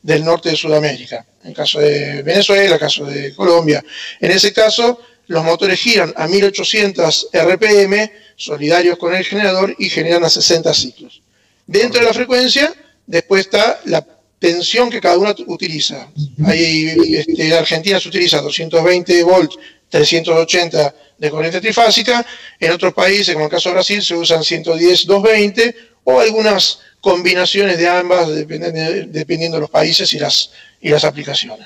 del, 0.02 0.24
norte 0.24 0.50
de 0.50 0.56
Sudamérica. 0.56 1.26
En 1.42 1.50
el 1.50 1.56
caso 1.56 1.80
de 1.80 2.22
Venezuela, 2.22 2.76
el 2.76 2.80
caso 2.80 3.06
de 3.06 3.34
Colombia. 3.34 3.84
En 4.20 4.32
ese 4.32 4.54
caso, 4.54 5.00
los 5.28 5.44
motores 5.44 5.80
giran 5.80 6.14
a 6.16 6.28
1800 6.28 7.30
RPM, 7.34 8.12
solidarios 8.36 8.98
con 8.98 9.16
el 9.16 9.26
generador, 9.26 9.76
y 9.80 9.90
generan 9.90 10.24
a 10.24 10.30
60 10.30 10.72
ciclos. 10.76 11.24
Dentro 11.66 12.02
de 12.02 12.06
la 12.06 12.14
frecuencia, 12.14 12.72
después 13.08 13.46
está 13.46 13.80
la 13.86 14.13
tensión 14.44 14.90
que 14.90 15.00
cada 15.00 15.18
uno 15.18 15.34
utiliza. 15.48 16.10
Este, 16.50 17.48
en 17.48 17.54
Argentina 17.54 17.98
se 17.98 18.10
utiliza 18.10 18.42
220 18.42 19.24
volts, 19.24 19.58
380 19.88 20.96
de 21.18 21.30
corriente 21.30 21.62
trifásica, 21.62 22.26
en 22.60 22.72
otros 22.74 22.94
países, 22.94 23.34
como 23.34 23.46
el 23.46 23.52
caso 23.52 23.70
de 23.70 23.76
Brasil, 23.76 24.04
se 24.04 24.14
usan 24.16 24.44
110, 24.44 25.06
220 25.08 25.76
o 26.04 26.20
algunas 26.20 26.80
combinaciones 27.00 27.78
de 27.78 27.88
ambas, 27.88 28.28
dependiendo, 28.36 29.56
de 29.56 29.62
los 29.62 29.70
países 29.70 30.12
y 30.12 30.20
las, 30.20 30.52
y 30.82 30.90
las 30.90 31.06
aplicaciones. 31.06 31.66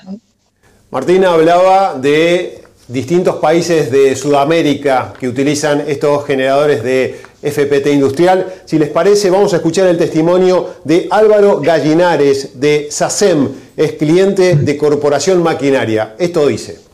Martín 0.88 1.24
hablaba 1.24 1.98
de 1.98 2.62
distintos 2.86 3.36
países 3.36 3.90
de 3.90 4.14
Sudamérica 4.14 5.14
que 5.18 5.26
utilizan 5.26 5.84
estos 5.88 6.24
generadores 6.26 6.84
de 6.84 7.20
FPT 7.42 7.88
industrial. 7.92 8.54
Si 8.64 8.78
les 8.78 8.90
parece, 8.90 9.30
vamos 9.30 9.52
a 9.52 9.56
escuchar 9.56 9.86
el 9.86 9.98
testimonio 9.98 10.74
de 10.84 11.06
Álvaro 11.10 11.60
Gallinares 11.60 12.60
de 12.60 12.88
SACEM, 12.90 13.48
es 13.76 13.92
cliente 13.92 14.56
de 14.56 14.76
Corporación 14.76 15.42
Maquinaria. 15.42 16.16
Esto 16.18 16.46
dice. 16.48 16.87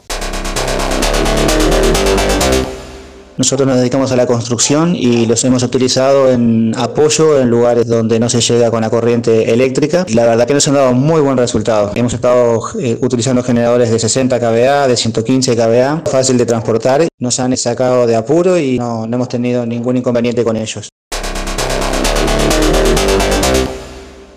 Nosotros 3.36 3.66
nos 3.66 3.78
dedicamos 3.78 4.12
a 4.12 4.16
la 4.16 4.26
construcción 4.26 4.94
y 4.94 5.26
los 5.26 5.42
hemos 5.42 5.64
utilizado 5.64 6.30
en 6.30 6.72
apoyo 6.76 7.40
en 7.40 7.50
lugares 7.50 7.88
donde 7.88 8.20
no 8.20 8.28
se 8.28 8.40
llega 8.40 8.70
con 8.70 8.82
la 8.82 8.90
corriente 8.90 9.52
eléctrica. 9.52 10.06
La 10.14 10.24
verdad 10.24 10.46
que 10.46 10.54
nos 10.54 10.68
han 10.68 10.74
dado 10.74 10.92
muy 10.92 11.20
buen 11.20 11.36
resultado. 11.36 11.90
Hemos 11.96 12.14
estado 12.14 12.60
eh, 12.78 12.96
utilizando 13.00 13.42
generadores 13.42 13.90
de 13.90 13.98
60 13.98 14.38
kVA, 14.38 14.86
de 14.86 14.96
115 14.96 15.56
kVA, 15.56 16.02
fácil 16.06 16.38
de 16.38 16.46
transportar. 16.46 17.08
Nos 17.18 17.40
han 17.40 17.56
sacado 17.56 18.06
de 18.06 18.14
apuro 18.14 18.56
y 18.56 18.78
no, 18.78 19.04
no 19.08 19.16
hemos 19.16 19.28
tenido 19.28 19.66
ningún 19.66 19.96
inconveniente 19.96 20.44
con 20.44 20.56
ellos. 20.56 20.88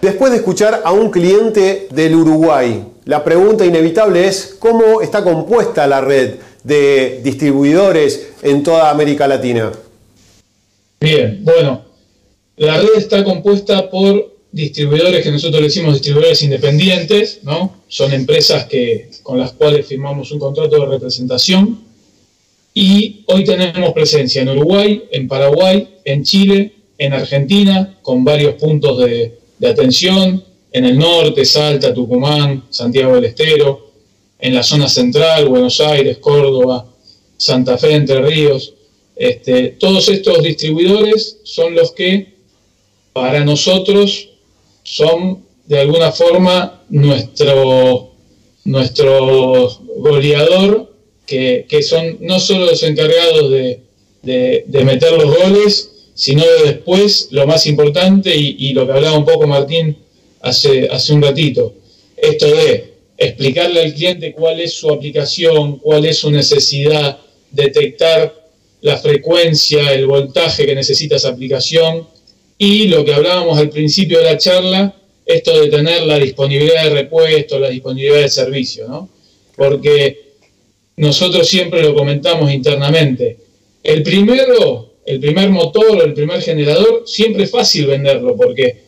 Después 0.01 0.31
de 0.31 0.37
escuchar 0.37 0.81
a 0.83 0.91
un 0.91 1.11
cliente 1.11 1.87
del 1.91 2.15
Uruguay, 2.15 2.83
la 3.05 3.23
pregunta 3.23 3.63
inevitable 3.63 4.27
es 4.27 4.55
cómo 4.57 5.01
está 5.01 5.23
compuesta 5.23 5.85
la 5.85 6.01
red 6.01 6.35
de 6.67 7.21
distribuidores 7.24 8.33
en 8.43 8.62
toda 8.62 8.91
América 8.91 9.27
Latina? 9.27 9.71
Bien, 11.00 11.39
bueno, 11.43 11.86
la 12.57 12.77
red 12.77 12.97
está 12.97 13.24
compuesta 13.24 13.89
por 13.89 14.36
distribuidores 14.51 15.24
que 15.24 15.31
nosotros 15.31 15.62
le 15.62 15.67
decimos 15.67 15.93
distribuidores 15.93 16.41
independientes, 16.43 17.39
¿no? 17.43 17.77
Son 17.88 18.12
empresas 18.12 18.65
que, 18.65 19.09
con 19.24 19.38
las 19.39 19.53
cuales 19.53 19.86
firmamos 19.86 20.31
un 20.31 20.39
contrato 20.39 20.79
de 20.79 20.86
representación. 20.88 21.86
Y 22.74 23.24
hoy 23.27 23.43
tenemos 23.43 23.93
presencia 23.93 24.41
en 24.41 24.50
Uruguay, 24.50 25.03
en 25.12 25.27
Paraguay, 25.27 25.88
en 26.03 26.24
Chile, 26.24 26.74
en 26.97 27.13
Argentina, 27.13 27.97
con 28.01 28.24
varios 28.24 28.55
puntos 28.55 29.00
de, 29.00 29.39
de 29.57 29.67
atención, 29.67 30.43
en 30.71 30.86
el 30.86 30.97
norte, 30.97 31.45
Salta, 31.45 31.93
Tucumán, 31.93 32.65
Santiago 32.69 33.15
del 33.15 33.25
Estero, 33.25 33.87
en 34.39 34.53
la 34.53 34.63
zona 34.63 34.88
central, 34.88 35.48
Buenos 35.48 35.79
Aires, 35.79 36.17
Córdoba, 36.20 36.86
Santa 37.38 37.77
Fe, 37.77 37.94
Entre 37.94 38.22
Ríos. 38.22 38.74
Este, 39.15 39.70
todos 39.79 40.10
estos 40.10 40.44
distribuidores 40.44 41.39
son 41.44 41.74
los 41.74 41.91
que 41.91 42.36
para 43.13 43.44
nosotros 43.44 44.29
son 44.84 45.44
de 45.65 45.79
alguna 45.79 46.12
forma 46.12 46.84
nuestro, 46.89 48.12
nuestro 48.63 49.79
goleador, 49.98 50.94
que, 51.25 51.65
son 51.82 52.17
no 52.22 52.39
solo 52.39 52.67
los 52.67 52.84
encargados 52.84 53.51
de, 53.51 54.84
meter 54.86 55.13
los 55.13 55.36
goles, 55.36 55.91
sino 56.13 56.44
de 56.44 56.72
después 56.72 57.27
lo 57.32 57.46
más 57.48 57.65
importante 57.65 58.36
y, 58.36 58.56
y, 58.60 58.74
lo 58.74 58.86
que 58.86 58.94
hablaba 58.94 59.17
un 59.17 59.25
poco 59.25 59.46
Martín 59.46 59.98
hace, 60.41 60.88
hace 60.89 61.13
un 61.13 61.22
ratito, 61.22 61.74
esto 62.15 62.48
de 62.48 62.96
explicarle 63.17 63.81
al 63.81 63.93
cliente 63.93 64.33
cuál 64.33 64.59
es 64.59 64.74
su 64.74 64.89
aplicación, 64.89 65.79
cuál 65.79 66.05
es 66.05 66.19
su 66.19 66.29
necesidad, 66.29 67.17
detectar 67.51 68.33
la 68.81 68.97
frecuencia, 68.97 69.91
el 69.93 70.05
voltaje 70.05 70.65
que 70.65 70.75
necesita 70.75 71.15
esa 71.15 71.29
aplicación 71.29 72.07
y 72.57 72.88
lo 72.88 73.03
que 73.03 73.13
hablábamos 73.13 73.57
al 73.57 73.69
principio 73.69 74.19
de 74.19 74.25
la 74.25 74.38
charla, 74.38 74.95
esto 75.25 75.59
de 75.59 75.67
tener 75.67 76.03
la 76.03 76.19
disponibilidad 76.19 76.83
de 76.83 76.89
repuesto, 76.91 77.59
la 77.59 77.69
disponibilidad 77.69 78.21
de 78.21 78.29
servicio, 78.29 78.88
¿no? 78.88 79.09
Porque 79.55 80.27
nosotros 80.97 81.47
siempre 81.47 81.81
lo 81.81 81.95
comentamos 81.95 82.51
internamente. 82.51 83.38
El 83.83 84.03
primero, 84.03 84.93
el 85.05 85.19
primer 85.19 85.50
motor 85.50 86.03
el 86.03 86.13
primer 86.13 86.41
generador, 86.41 87.03
siempre 87.05 87.43
es 87.43 87.51
fácil 87.51 87.88
venderlo 87.88 88.36
porque 88.36 88.83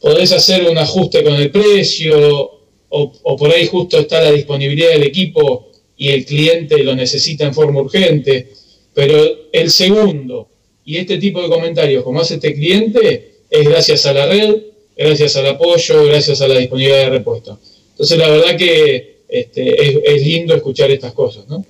podés 0.00 0.32
hacer 0.32 0.68
un 0.68 0.78
ajuste 0.78 1.22
con 1.22 1.34
el 1.34 1.50
precio, 1.50 2.59
o, 2.90 3.36
por 3.36 3.50
ahí 3.50 3.66
justo 3.66 3.98
está 3.98 4.20
la 4.20 4.32
disponibilidad 4.32 4.90
del 4.90 5.04
equipo 5.04 5.68
y 5.96 6.08
el 6.08 6.24
cliente 6.24 6.82
lo 6.82 6.94
necesita 6.94 7.46
en 7.46 7.54
forma 7.54 7.80
urgente, 7.80 8.48
pero 8.92 9.16
el 9.52 9.70
segundo 9.70 10.48
y 10.84 10.96
este 10.96 11.18
tipo 11.18 11.40
de 11.40 11.48
comentarios 11.48 12.02
como 12.02 12.20
hace 12.20 12.34
este 12.34 12.54
cliente 12.54 13.34
es 13.48 13.68
gracias 13.68 14.06
a 14.06 14.12
la 14.12 14.26
red, 14.26 14.56
gracias 14.96 15.36
al 15.36 15.46
apoyo, 15.46 16.04
gracias 16.06 16.40
a 16.40 16.48
la 16.48 16.58
disponibilidad 16.58 17.04
de 17.04 17.10
repuesto. 17.10 17.58
Entonces 17.92 18.18
la 18.18 18.28
verdad 18.28 18.56
que 18.56 19.20
este, 19.28 20.14
es, 20.14 20.22
lindo 20.22 20.54
escuchar 20.54 20.90
estas 20.90 21.12
cosas, 21.12 21.46
¿no? 21.48 21.64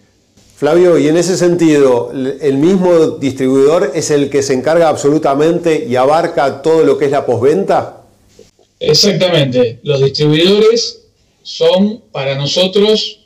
Flavio, 0.57 0.99
y 0.99 1.09
en 1.09 1.17
ese 1.17 1.39
sentido, 1.39 2.13
¿el 2.13 2.59
mismo 2.59 3.13
distribuidor 3.19 3.93
es 3.95 4.11
el 4.11 4.29
que 4.29 4.43
se 4.43 4.53
encarga 4.53 4.91
absolutamente 4.91 5.87
y 5.89 5.97
abarca 5.97 6.61
todo 6.61 6.85
lo 6.85 6.99
que 6.99 7.07
es 7.07 7.11
la 7.11 7.25
posventa? 7.25 8.05
Exactamente. 8.79 9.79
Los 9.83 10.03
distribuidores 10.03 11.01
son 11.43 12.03
para 12.13 12.35
nosotros 12.35 13.21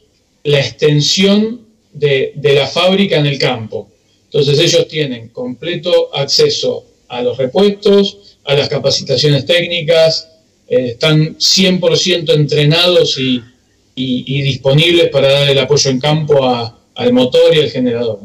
la 0.44 0.60
extensión 0.60 1.60
de, 1.92 2.32
la 2.42 2.66
fábrica 2.66 3.16
en 3.16 3.26
el 3.26 3.38
campo. 3.38 3.88
Entonces 4.26 4.58
ellos 4.58 4.88
tienen 4.88 5.28
completo 5.28 6.14
acceso 6.14 6.84
a 7.08 7.22
los 7.22 7.38
repuestos, 7.38 8.36
a 8.44 8.54
las 8.54 8.68
capacitaciones 8.68 9.46
técnicas, 9.46 10.28
eh, 10.68 10.90
están 10.90 11.36
100% 11.36 12.34
entrenados 12.34 13.18
y, 13.18 13.42
disponibles 13.96 15.08
para 15.10 15.30
dar 15.30 15.48
el 15.48 15.58
apoyo 15.58 15.88
en 15.88 16.00
campo 16.00 16.44
al 16.94 17.12
motor 17.12 17.54
y 17.54 17.60
al 17.60 17.70
generador. 17.70 18.18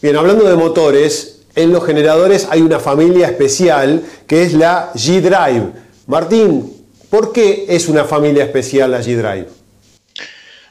Bien, 0.00 0.16
hablando 0.16 0.48
de 0.48 0.56
motores, 0.56 1.40
en 1.54 1.72
los 1.72 1.84
generadores 1.84 2.46
hay 2.50 2.62
una 2.62 2.80
familia 2.80 3.26
especial 3.26 4.02
que 4.26 4.42
es 4.42 4.54
la 4.54 4.92
G-Drive. 4.94 5.72
Martín, 6.06 6.79
¿Por 7.10 7.32
qué 7.32 7.66
es 7.68 7.88
una 7.88 8.04
familia 8.04 8.44
especial 8.44 8.92
la 8.92 9.00
G-Drive? 9.00 9.48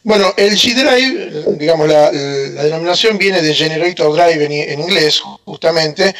Bueno, 0.04 0.34
el 0.38 0.54
G-Drive, 0.54 1.58
digamos, 1.58 1.90
la, 1.90 2.10
denominación 2.12 3.18
viene 3.18 3.42
de 3.42 3.54
Generator 3.54 4.14
Drive 4.16 4.72
en, 4.72 4.80
inglés, 4.80 5.22
justamente. 5.44 6.16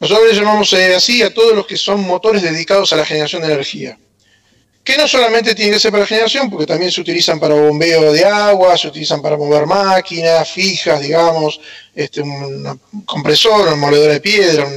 Nosotros 0.00 0.26
le 0.28 0.34
llamamos 0.34 0.72
eh, 0.72 0.96
así 0.96 1.22
a 1.22 1.32
todos 1.32 1.54
los 1.54 1.64
que 1.64 1.76
son 1.76 2.00
motores 2.00 2.42
dedicados 2.42 2.92
a 2.92 2.96
la 2.96 3.04
generación 3.04 3.42
de 3.42 3.52
energía. 3.52 3.98
Que 4.82 4.96
no 4.96 5.06
solamente 5.06 5.54
tienen 5.54 5.74
que 5.74 5.80
ser 5.80 5.92
para 5.92 6.06
generación, 6.06 6.50
porque 6.50 6.66
también 6.66 6.90
se 6.90 7.00
utilizan 7.00 7.38
para 7.38 7.54
bombeo 7.54 8.12
de 8.12 8.24
agua, 8.24 8.76
se 8.76 8.88
utilizan 8.88 9.22
para 9.22 9.36
mover 9.36 9.64
máquinas 9.64 10.50
fijas, 10.50 11.00
digamos, 11.00 11.60
este, 11.94 12.20
un 12.20 12.80
compresor, 13.04 13.72
un 13.72 13.78
moledor 13.78 14.10
de 14.10 14.20
piedra. 14.20 14.68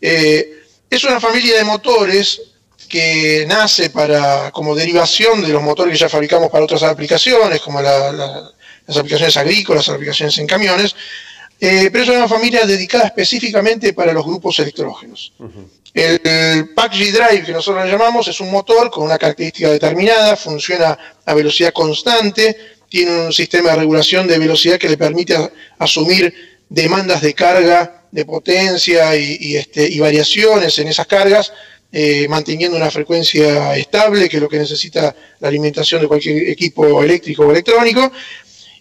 Eh, 0.00 0.62
es 0.88 1.02
una 1.02 1.18
familia 1.18 1.56
de 1.56 1.64
motores 1.64 2.53
que 2.84 3.44
nace 3.46 3.90
para, 3.90 4.50
como 4.50 4.74
derivación 4.74 5.42
de 5.42 5.48
los 5.48 5.62
motores 5.62 5.92
que 5.92 5.98
ya 5.98 6.08
fabricamos 6.08 6.50
para 6.50 6.64
otras 6.64 6.82
aplicaciones, 6.82 7.60
como 7.60 7.80
las 7.80 8.96
aplicaciones 8.96 9.36
agrícolas, 9.36 9.86
las 9.86 9.96
aplicaciones 9.96 10.36
en 10.38 10.46
camiones, 10.46 10.94
eh, 11.60 11.88
pero 11.90 12.04
es 12.04 12.10
una 12.10 12.28
familia 12.28 12.66
dedicada 12.66 13.04
específicamente 13.04 13.92
para 13.92 14.12
los 14.12 14.24
grupos 14.24 14.58
electrógenos. 14.58 15.32
El, 15.94 16.70
Pack 16.74 16.94
G 16.94 17.12
Drive, 17.12 17.44
que 17.44 17.52
nosotros 17.52 17.84
le 17.84 17.92
llamamos, 17.92 18.26
es 18.26 18.40
un 18.40 18.50
motor 18.50 18.90
con 18.90 19.04
una 19.04 19.16
característica 19.16 19.70
determinada, 19.70 20.36
funciona 20.36 20.98
a 21.24 21.34
velocidad 21.34 21.72
constante, 21.72 22.56
tiene 22.88 23.26
un 23.26 23.32
sistema 23.32 23.70
de 23.70 23.76
regulación 23.76 24.26
de 24.26 24.38
velocidad 24.38 24.78
que 24.78 24.88
le 24.88 24.96
permite 24.96 25.36
asumir 25.78 26.34
demandas 26.68 27.22
de 27.22 27.34
carga, 27.34 28.02
de 28.10 28.24
potencia 28.24 29.16
y, 29.16 29.56
este, 29.56 29.88
y 29.88 29.98
variaciones 29.98 30.78
en 30.78 30.88
esas 30.88 31.06
cargas 31.06 31.52
eh, 31.96 32.26
manteniendo 32.28 32.76
una 32.76 32.90
frecuencia 32.90 33.76
estable, 33.76 34.28
que 34.28 34.38
es 34.38 34.42
lo 34.42 34.48
que 34.48 34.58
necesita 34.58 35.14
la 35.38 35.46
alimentación 35.46 36.02
de 36.02 36.08
cualquier 36.08 36.48
equipo 36.48 37.00
eléctrico 37.00 37.46
o 37.46 37.52
electrónico. 37.52 38.10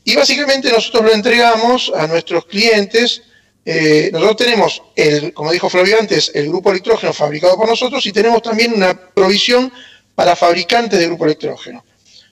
Y 0.03 0.15
básicamente 0.15 0.71
nosotros 0.71 1.03
lo 1.05 1.13
entregamos 1.13 1.91
a 1.95 2.07
nuestros 2.07 2.47
clientes. 2.47 3.21
Eh, 3.63 4.09
nosotros 4.11 4.37
tenemos, 4.37 4.81
el, 4.95 5.31
como 5.31 5.51
dijo 5.51 5.69
Flavio 5.69 5.99
antes, 5.99 6.31
el 6.33 6.47
grupo 6.47 6.71
electrógeno 6.71 7.13
fabricado 7.13 7.55
por 7.55 7.69
nosotros 7.69 8.03
y 8.07 8.11
tenemos 8.11 8.41
también 8.41 8.73
una 8.73 8.99
provisión 9.13 9.71
para 10.15 10.35
fabricantes 10.35 10.97
de 10.97 11.05
grupo 11.05 11.25
electrógeno. 11.25 11.85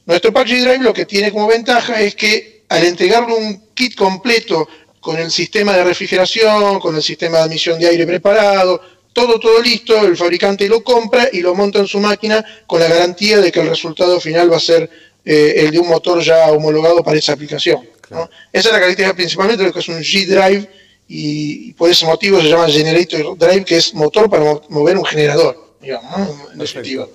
Nuestro 0.07 0.33
Pack 0.33 0.47
Drive 0.47 0.79
lo 0.79 0.93
que 0.93 1.05
tiene 1.05 1.31
como 1.31 1.45
ventaja 1.45 2.01
es 2.01 2.15
que 2.15 2.63
al 2.69 2.83
entregarle 2.85 3.35
un 3.35 3.67
kit 3.75 3.93
completo 3.93 4.67
con 4.99 5.19
el 5.19 5.29
sistema 5.29 5.77
de 5.77 5.83
refrigeración, 5.83 6.79
con 6.79 6.95
el 6.95 7.03
sistema 7.03 7.37
de 7.37 7.43
admisión 7.43 7.79
de 7.79 7.87
aire 7.87 8.07
preparado, 8.07 8.81
todo, 9.13 9.39
todo 9.39 9.61
listo, 9.61 10.05
el 10.05 10.15
fabricante 10.15 10.67
lo 10.67 10.83
compra 10.83 11.27
y 11.31 11.41
lo 11.41 11.53
monta 11.53 11.79
en 11.79 11.87
su 11.87 11.99
máquina 11.99 12.43
con 12.65 12.79
la 12.79 12.87
garantía 12.87 13.39
de 13.39 13.51
que 13.51 13.59
el 13.59 13.69
resultado 13.69 14.19
final 14.19 14.51
va 14.51 14.57
a 14.57 14.61
ser 14.61 14.89
eh, 15.25 15.53
el 15.57 15.71
de 15.71 15.79
un 15.79 15.87
motor 15.87 16.21
ya 16.21 16.51
homologado 16.51 17.03
para 17.03 17.17
esa 17.17 17.33
aplicación. 17.33 17.87
Esa 18.09 18.29
es 18.51 18.65
la 18.65 18.71
característica 18.79 19.13
principalmente 19.13 19.63
de 19.63 19.69
lo 19.69 19.73
que 19.73 19.79
es 19.79 19.87
un 19.87 19.99
G-Drive 19.99 20.69
y, 21.07 21.73
por 21.73 21.89
ese 21.89 22.05
motivo 22.05 22.41
se 22.41 22.47
llama 22.47 22.67
Generator 22.67 23.37
Drive, 23.37 23.65
que 23.65 23.77
es 23.77 23.93
motor 23.93 24.29
para 24.29 24.61
mover 24.69 24.97
un 24.97 25.05
generador, 25.05 25.75
digamos, 25.81 26.29
en 26.53 26.59
definitiva. 26.59 27.07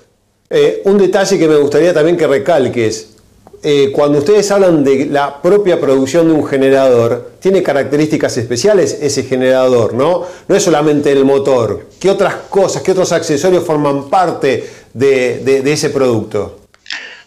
Eh, 0.48 0.82
un 0.84 0.98
detalle 0.98 1.38
que 1.38 1.48
me 1.48 1.56
gustaría 1.56 1.92
también 1.92 2.16
que 2.16 2.26
recalques, 2.26 3.15
eh, 3.62 3.90
cuando 3.92 4.18
ustedes 4.18 4.50
hablan 4.50 4.84
de 4.84 5.06
la 5.06 5.40
propia 5.42 5.80
producción 5.80 6.28
de 6.28 6.34
un 6.34 6.46
generador, 6.46 7.32
tiene 7.40 7.62
características 7.62 8.36
especiales 8.36 8.98
ese 9.00 9.24
generador, 9.24 9.94
¿no? 9.94 10.24
No 10.46 10.56
es 10.56 10.62
solamente 10.62 11.10
el 11.12 11.24
motor. 11.24 11.88
¿Qué 11.98 12.10
otras 12.10 12.34
cosas, 12.48 12.82
qué 12.82 12.92
otros 12.92 13.12
accesorios 13.12 13.64
forman 13.64 14.08
parte 14.08 14.68
de, 14.92 15.62
ese 15.72 15.90
producto? 15.90 16.60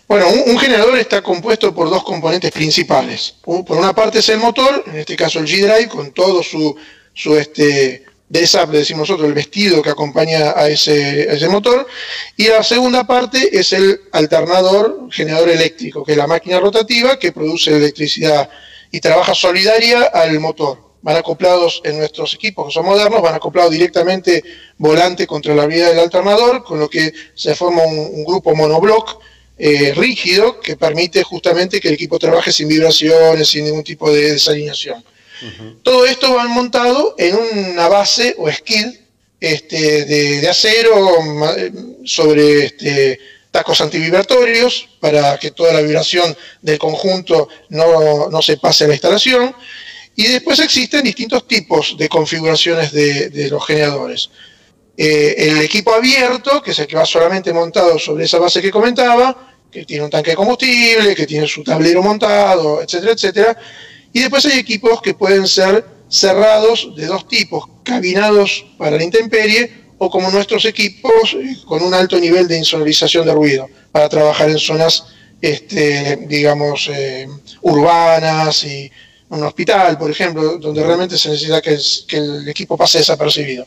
Bueno, 0.08 0.26
un, 0.48 0.58
generador 0.58 0.98
está 0.98 1.22
compuesto 1.22 1.74
por 1.74 1.90
dos 1.90 2.04
componentes 2.04 2.52
principales. 2.52 3.36
por 3.44 3.78
una 3.78 3.94
parte 3.94 4.20
es 4.20 4.30
el 4.30 4.40
motor, 4.40 4.84
en 4.88 4.98
este 4.98 5.16
caso 5.16 5.40
el 5.40 5.46
G-Drive, 5.46 5.88
con 5.88 6.12
todo 6.12 6.42
su, 6.42 6.76
su 7.14 7.38
este, 7.38 8.06
de 8.30 8.42
decimos 8.78 9.10
nosotros, 9.10 9.28
el 9.28 9.34
vestido 9.34 9.82
que 9.82 9.90
acompaña 9.90 10.54
a 10.56 10.70
ese, 10.70 11.34
ese, 11.34 11.50
motor. 11.50 11.88
Y 12.38 12.48
la 12.48 12.64
segunda 12.64 13.06
parte 13.06 13.58
es 13.58 13.74
el 13.74 14.02
alternador 14.12 15.08
generador 15.12 15.50
eléctrico, 15.50 16.04
que 16.04 16.12
es 16.12 16.18
la 16.18 16.28
máquina 16.28 16.60
rotativa 16.60 17.18
que 17.18 17.32
produce 17.32 17.76
electricidad 17.76 18.48
y 18.92 19.00
trabaja 19.00 19.34
solidaria 19.34 20.04
al 20.04 20.40
motor. 20.40 20.90
Van 21.02 21.16
acoplados 21.16 21.82
en 21.84 21.98
nuestros 21.98 22.34
equipos 22.36 22.68
que 22.68 22.74
son 22.74 22.86
modernos, 22.86 23.22
van 23.22 23.34
acoplados 23.34 23.72
directamente 23.72 24.44
volante 24.78 25.26
contra 25.26 25.56
la 25.56 25.66
vía 25.66 25.90
del 25.90 26.00
alternador, 26.00 26.64
con 26.64 26.80
lo 26.80 26.90
que 26.90 27.12
se 27.34 27.56
forma 27.56 27.84
un, 27.84 28.24
grupo 28.26 28.54
monobloc 28.54 29.22
eh, 29.58 29.94
rígido 29.96 30.60
que 30.60 30.76
permite 30.76 31.24
justamente 31.24 31.80
que 31.80 31.88
el 31.88 31.96
equipo 31.96 32.20
trabaje 32.20 32.52
sin 32.52 32.68
vibraciones, 32.68 33.48
sin 33.48 33.66
ningún 33.66 33.84
tipo 33.84 34.12
de 34.12 34.34
desalineación. 34.34 35.04
Todo 35.84 36.06
esto 36.06 36.34
va 36.36 36.48
montado 36.48 37.16
en 37.18 37.36
una 37.36 37.88
base 37.88 38.36
o 38.38 38.52
skid 38.52 38.88
este, 39.40 40.06
de, 40.06 40.50
acero 40.50 40.94
sobre 42.04 42.66
este, 42.66 43.20
tacos 43.52 43.82
antivibratorios 43.82 44.90
para 45.00 45.38
que 45.38 45.52
toda 45.52 45.74
la 45.74 45.82
vibración 45.82 46.36
del 46.62 46.78
conjunto 46.78 47.48
no, 47.70 48.42
se 48.42 48.58
pase 48.58 48.84
a 48.84 48.88
la 48.88 48.94
instalación. 48.94 49.56
Y 50.16 50.28
después 50.28 50.60
existen 50.60 51.04
distintos 51.04 51.48
tipos 51.48 51.96
de 51.98 52.10
configuraciones 52.10 52.92
de, 52.92 53.48
los 53.50 53.66
generadores. 53.66 54.30
Eh, 54.98 55.36
el 55.38 55.62
equipo 55.62 55.94
abierto, 55.94 56.62
que 56.62 56.72
es 56.72 56.80
el 56.80 56.88
que 56.88 56.98
va 56.98 57.06
solamente 57.06 57.54
montado 57.54 57.98
sobre 57.98 58.26
esa 58.26 58.38
base 58.38 58.62
que 58.62 58.70
comentaba, 58.70 59.56
que 59.72 59.86
tiene 59.86 60.04
un 60.04 60.10
tanque 60.10 60.32
de 60.32 60.36
combustible, 60.36 61.16
que 61.16 61.26
tiene 61.26 61.48
su 61.48 61.64
tablero 61.64 62.04
montado, 62.04 62.82
etcétera, 62.82 63.14
etcétera, 63.14 63.58
y 64.14 64.20
después 64.22 64.46
hay 64.46 64.60
equipos 64.60 65.02
que 65.02 65.14
pueden 65.14 65.48
ser 65.48 65.86
cerrados 66.10 66.96
de 66.96 67.06
dos 67.06 67.28
tipos, 67.28 67.66
cabinados 67.84 68.66
para 68.78 68.98
la 68.98 69.04
intemperie 69.04 69.72
o 70.00 70.10
como 70.10 70.32
nuestros 70.32 70.66
equipos 70.66 71.36
eh, 71.36 71.58
con 71.66 71.84
un 71.84 71.94
alto 71.94 72.18
nivel 72.20 72.48
de 72.48 72.58
insonorización 72.58 73.26
de 73.26 73.34
ruido 73.34 73.70
para 73.92 74.10
trabajar 74.10 74.50
en 74.50 74.58
zonas, 74.58 75.06
este, 75.42 76.18
digamos, 76.28 76.90
eh, 76.92 77.28
urbanas 77.62 78.64
y 78.64 78.90
un 79.30 79.44
hospital, 79.44 79.98
por 79.98 80.10
ejemplo, 80.10 80.58
donde 80.58 80.84
realmente 80.84 81.18
se 81.18 81.30
necesita 81.30 81.62
que 81.62 81.78
el, 82.18 82.48
equipo 82.48 82.76
pase 82.76 83.00
desapercibido. 83.00 83.66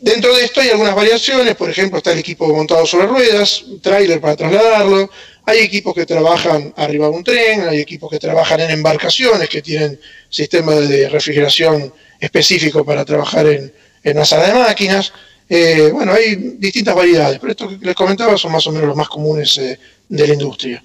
Dentro 0.00 0.32
de 0.36 0.44
esto 0.44 0.60
hay 0.60 0.68
algunas 0.68 0.94
variaciones, 0.94 1.56
por 1.56 1.68
ejemplo, 1.68 1.98
está 1.98 2.12
el 2.12 2.20
equipo 2.20 2.46
montado 2.46 2.86
sobre 2.86 3.06
ruedas, 3.06 3.64
tráiler 3.82 4.20
para 4.20 4.36
trasladarlo, 4.36 5.10
hay 5.48 5.60
equipos 5.60 5.94
que 5.94 6.04
trabajan 6.04 6.74
arriba 6.76 7.06
de 7.06 7.12
un 7.12 7.24
tren, 7.24 7.66
hay 7.66 7.80
equipos 7.80 8.10
que 8.10 8.18
trabajan 8.18 8.60
en 8.60 8.70
embarcaciones, 8.70 9.48
que 9.48 9.62
tienen 9.62 9.98
sistemas 10.28 10.86
de 10.86 11.08
refrigeración 11.08 11.90
específico 12.20 12.84
para 12.84 13.02
trabajar 13.02 13.46
en, 13.46 13.72
una 14.04 14.26
sala 14.26 14.48
de 14.48 14.52
máquinas. 14.52 15.10
Eh, 15.48 15.88
bueno, 15.90 16.12
hay 16.12 16.56
distintas 16.58 16.94
variedades, 16.94 17.38
pero 17.38 17.52
esto 17.52 17.66
que 17.66 17.78
les 17.80 17.94
comentaba 17.94 18.36
son 18.36 18.52
más 18.52 18.66
o 18.66 18.72
menos 18.72 18.88
los 18.88 18.96
más 18.96 19.08
comunes 19.08 19.56
eh, 19.56 19.78
de 20.06 20.26
la 20.26 20.34
industria. 20.34 20.84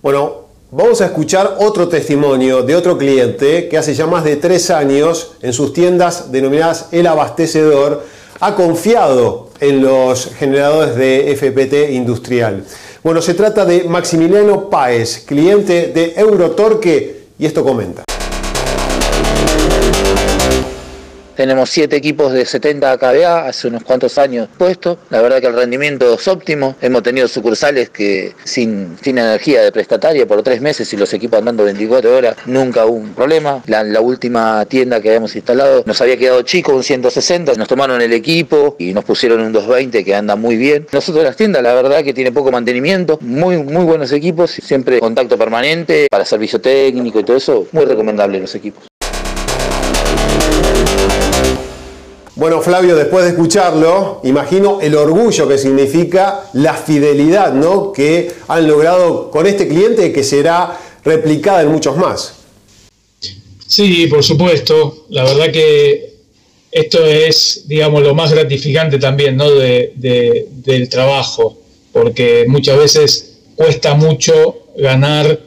Bueno, 0.00 0.46
vamos 0.70 1.00
a 1.00 1.06
escuchar 1.06 1.56
otro 1.58 1.88
testimonio 1.88 2.62
de 2.62 2.76
otro 2.76 2.96
cliente 2.96 3.68
que 3.68 3.76
hace 3.76 3.94
ya 3.94 4.06
más 4.06 4.22
de 4.22 4.36
tres 4.36 4.70
años 4.70 5.32
en 5.42 5.52
sus 5.52 5.72
tiendas 5.72 6.30
denominadas 6.30 6.86
El 6.92 7.08
Abastecedor 7.08 8.06
ha 8.38 8.54
confiado 8.54 9.50
en 9.58 9.82
los 9.82 10.32
generadores 10.36 10.94
de 10.94 11.34
FPT 11.36 11.94
industrial. 11.94 12.64
Bueno, 13.04 13.20
se 13.20 13.34
trata 13.34 13.66
de 13.66 13.84
Maximiliano 13.84 14.70
Páez, 14.70 15.26
cliente 15.26 15.88
de 15.88 16.14
Eurotorque, 16.16 17.24
y 17.38 17.44
esto 17.44 17.62
comenta. 17.62 18.03
Tenemos 21.36 21.70
siete 21.70 21.96
equipos 21.96 22.32
de 22.32 22.46
70 22.46 22.96
kVA 22.96 23.48
hace 23.48 23.66
unos 23.66 23.82
cuantos 23.82 24.18
años 24.18 24.48
puestos. 24.56 24.98
La 25.10 25.20
verdad 25.20 25.40
que 25.40 25.48
el 25.48 25.54
rendimiento 25.54 26.14
es 26.14 26.28
óptimo. 26.28 26.76
Hemos 26.80 27.02
tenido 27.02 27.26
sucursales 27.26 27.90
que 27.90 28.34
sin, 28.44 28.96
energía 29.04 29.62
de 29.62 29.72
prestataria 29.72 30.26
por 30.26 30.42
tres 30.42 30.60
meses 30.60 30.92
y 30.92 30.96
los 30.96 31.12
equipos 31.12 31.40
andando 31.40 31.64
24 31.64 32.16
horas, 32.16 32.36
nunca 32.46 32.86
hubo 32.86 32.98
un 32.98 33.14
problema. 33.14 33.62
La, 33.66 33.84
última 34.00 34.64
tienda 34.66 35.00
que 35.00 35.08
habíamos 35.08 35.34
instalado 35.34 35.82
nos 35.86 36.00
había 36.00 36.16
quedado 36.16 36.42
chico, 36.42 36.72
un 36.74 36.84
160. 36.84 37.54
Nos 37.54 37.68
tomaron 37.68 38.00
el 38.00 38.12
equipo 38.12 38.76
y 38.78 38.92
nos 38.92 39.04
pusieron 39.04 39.40
un 39.40 39.52
220 39.52 40.04
que 40.04 40.14
anda 40.14 40.36
muy 40.36 40.56
bien. 40.56 40.86
Nosotros 40.92 41.24
las 41.24 41.36
tiendas, 41.36 41.62
la 41.62 41.74
verdad 41.74 42.04
que 42.04 42.12
tiene 42.12 42.30
poco 42.32 42.52
mantenimiento, 42.52 43.18
muy, 43.20 43.56
muy 43.56 43.84
buenos 43.84 44.12
equipos, 44.12 44.50
siempre 44.50 45.00
contacto 45.00 45.36
permanente 45.36 46.06
para 46.10 46.24
servicio 46.24 46.60
técnico 46.60 47.18
y 47.18 47.24
todo 47.24 47.36
eso. 47.36 47.66
Muy 47.72 47.86
recomendable 47.86 48.38
los 48.40 48.54
equipos. 48.54 48.84
Bueno, 52.36 52.60
Flavio, 52.60 52.96
después 52.96 53.24
de 53.24 53.30
escucharlo, 53.30 54.20
imagino 54.24 54.80
el 54.80 54.96
orgullo 54.96 55.46
que 55.46 55.56
significa 55.56 56.50
la 56.54 56.74
fidelidad 56.74 57.52
¿no? 57.52 57.92
que 57.92 58.32
han 58.48 58.66
logrado 58.66 59.30
con 59.30 59.46
este 59.46 59.68
cliente 59.68 60.12
que 60.12 60.24
será 60.24 60.76
replicada 61.04 61.62
en 61.62 61.68
muchos 61.68 61.96
más. 61.96 62.34
Sí, 63.64 64.08
por 64.08 64.24
supuesto. 64.24 65.06
La 65.10 65.22
verdad 65.22 65.52
que 65.52 66.14
esto 66.72 67.04
es, 67.04 67.68
digamos, 67.68 68.02
lo 68.02 68.16
más 68.16 68.32
gratificante 68.32 68.98
también 68.98 69.36
¿no? 69.36 69.48
del 69.50 70.88
trabajo, 70.90 71.56
porque 71.92 72.46
muchas 72.48 72.76
veces 72.76 73.38
cuesta 73.54 73.94
mucho 73.94 74.66
ganar 74.76 75.38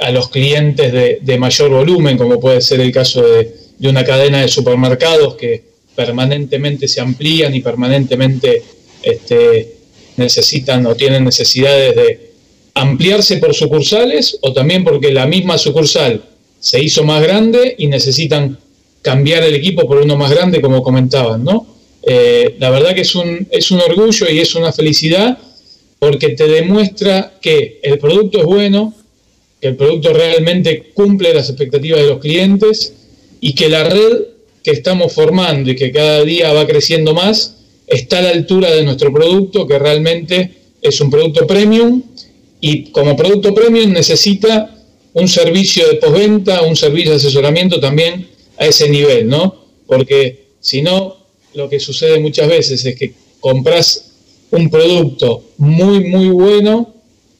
a 0.00 0.10
los 0.10 0.28
clientes 0.28 0.92
de, 0.92 1.38
mayor 1.38 1.70
volumen, 1.70 2.18
como 2.18 2.40
puede 2.40 2.60
ser 2.60 2.80
el 2.80 2.90
caso 2.90 3.22
de, 3.22 3.54
de 3.78 3.88
una 3.88 4.04
cadena 4.04 4.40
de 4.40 4.48
supermercados 4.48 5.36
que 5.36 5.75
permanentemente 5.96 6.86
se 6.86 7.00
amplían 7.00 7.54
y 7.54 7.60
permanentemente 7.60 8.62
este, 9.02 9.76
necesitan 10.16 10.86
o 10.86 10.94
tienen 10.94 11.24
necesidades 11.24 11.96
de 11.96 12.30
ampliarse 12.74 13.38
por 13.38 13.54
sucursales 13.54 14.38
o 14.42 14.52
también 14.52 14.84
porque 14.84 15.10
la 15.10 15.26
misma 15.26 15.56
sucursal 15.56 16.22
se 16.60 16.82
hizo 16.82 17.04
más 17.04 17.22
grande 17.22 17.74
y 17.78 17.86
necesitan 17.86 18.58
cambiar 19.02 19.42
el 19.44 19.54
equipo 19.54 19.86
por 19.86 19.98
uno 19.98 20.16
más 20.16 20.30
grande, 20.30 20.60
como 20.60 20.82
comentaban, 20.82 21.44
¿no? 21.44 21.66
Eh, 22.02 22.56
la 22.58 22.70
verdad 22.70 22.94
que 22.94 23.00
es 23.00 23.14
un, 23.14 23.48
es 23.50 23.70
un 23.70 23.80
orgullo 23.80 24.28
y 24.30 24.40
es 24.40 24.54
una 24.54 24.72
felicidad 24.72 25.38
porque 25.98 26.30
te 26.30 26.46
demuestra 26.46 27.34
que 27.40 27.80
el 27.82 27.98
producto 27.98 28.38
es 28.38 28.44
bueno, 28.44 28.94
que 29.60 29.68
el 29.68 29.76
producto 29.76 30.12
realmente 30.12 30.90
cumple 30.92 31.32
las 31.32 31.48
expectativas 31.48 32.00
de 32.00 32.06
los 32.06 32.20
clientes 32.20 32.92
y 33.40 33.54
que 33.54 33.68
la 33.68 33.84
red 33.84 34.22
que 34.66 34.72
estamos 34.72 35.12
formando 35.12 35.70
y 35.70 35.76
que 35.76 35.92
cada 35.92 36.24
día 36.24 36.52
va 36.52 36.66
creciendo 36.66 37.14
más 37.14 37.54
está 37.86 38.18
a 38.18 38.22
la 38.22 38.30
altura 38.30 38.68
de 38.74 38.82
nuestro 38.82 39.12
producto, 39.12 39.64
que 39.64 39.78
realmente 39.78 40.50
es 40.82 41.00
un 41.00 41.08
producto 41.08 41.46
premium 41.46 42.02
y 42.60 42.90
como 42.90 43.14
producto 43.14 43.54
premium 43.54 43.92
necesita 43.92 44.76
un 45.12 45.28
servicio 45.28 45.86
de 45.86 45.94
postventa, 45.94 46.62
un 46.62 46.74
servicio 46.74 47.12
de 47.12 47.18
asesoramiento 47.18 47.78
también 47.78 48.26
a 48.58 48.66
ese 48.66 48.90
nivel, 48.90 49.28
¿no? 49.28 49.54
Porque 49.86 50.46
si 50.58 50.82
no, 50.82 51.16
lo 51.54 51.68
que 51.68 51.78
sucede 51.78 52.18
muchas 52.18 52.48
veces 52.48 52.84
es 52.84 52.96
que 52.96 53.14
compras 53.38 54.14
un 54.50 54.68
producto 54.68 55.44
muy, 55.58 56.06
muy 56.06 56.26
bueno 56.30 56.92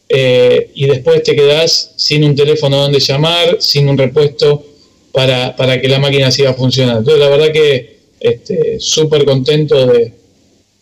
eh, 0.09 0.71
y 0.77 0.87
después 0.87 1.25
te 1.25 1.35
quedas 1.35 1.93
sin 1.97 2.23
un 2.23 2.37
teléfono 2.37 2.77
donde 2.77 3.01
llamar, 3.01 3.57
sin 3.59 3.89
un 3.89 3.99
repuesto 3.99 4.76
para, 5.17 5.81
que 5.81 5.89
la 5.89 5.99
máquina 5.99 6.31
siga 6.31 6.53
funcionando. 6.53 6.99
Entonces, 7.01 7.25
la 7.25 7.31
verdad 7.31 7.51
que 7.51 8.01
este, 8.21 8.79
súper 8.79 9.25
contento 9.25 9.87
de, 9.87 10.13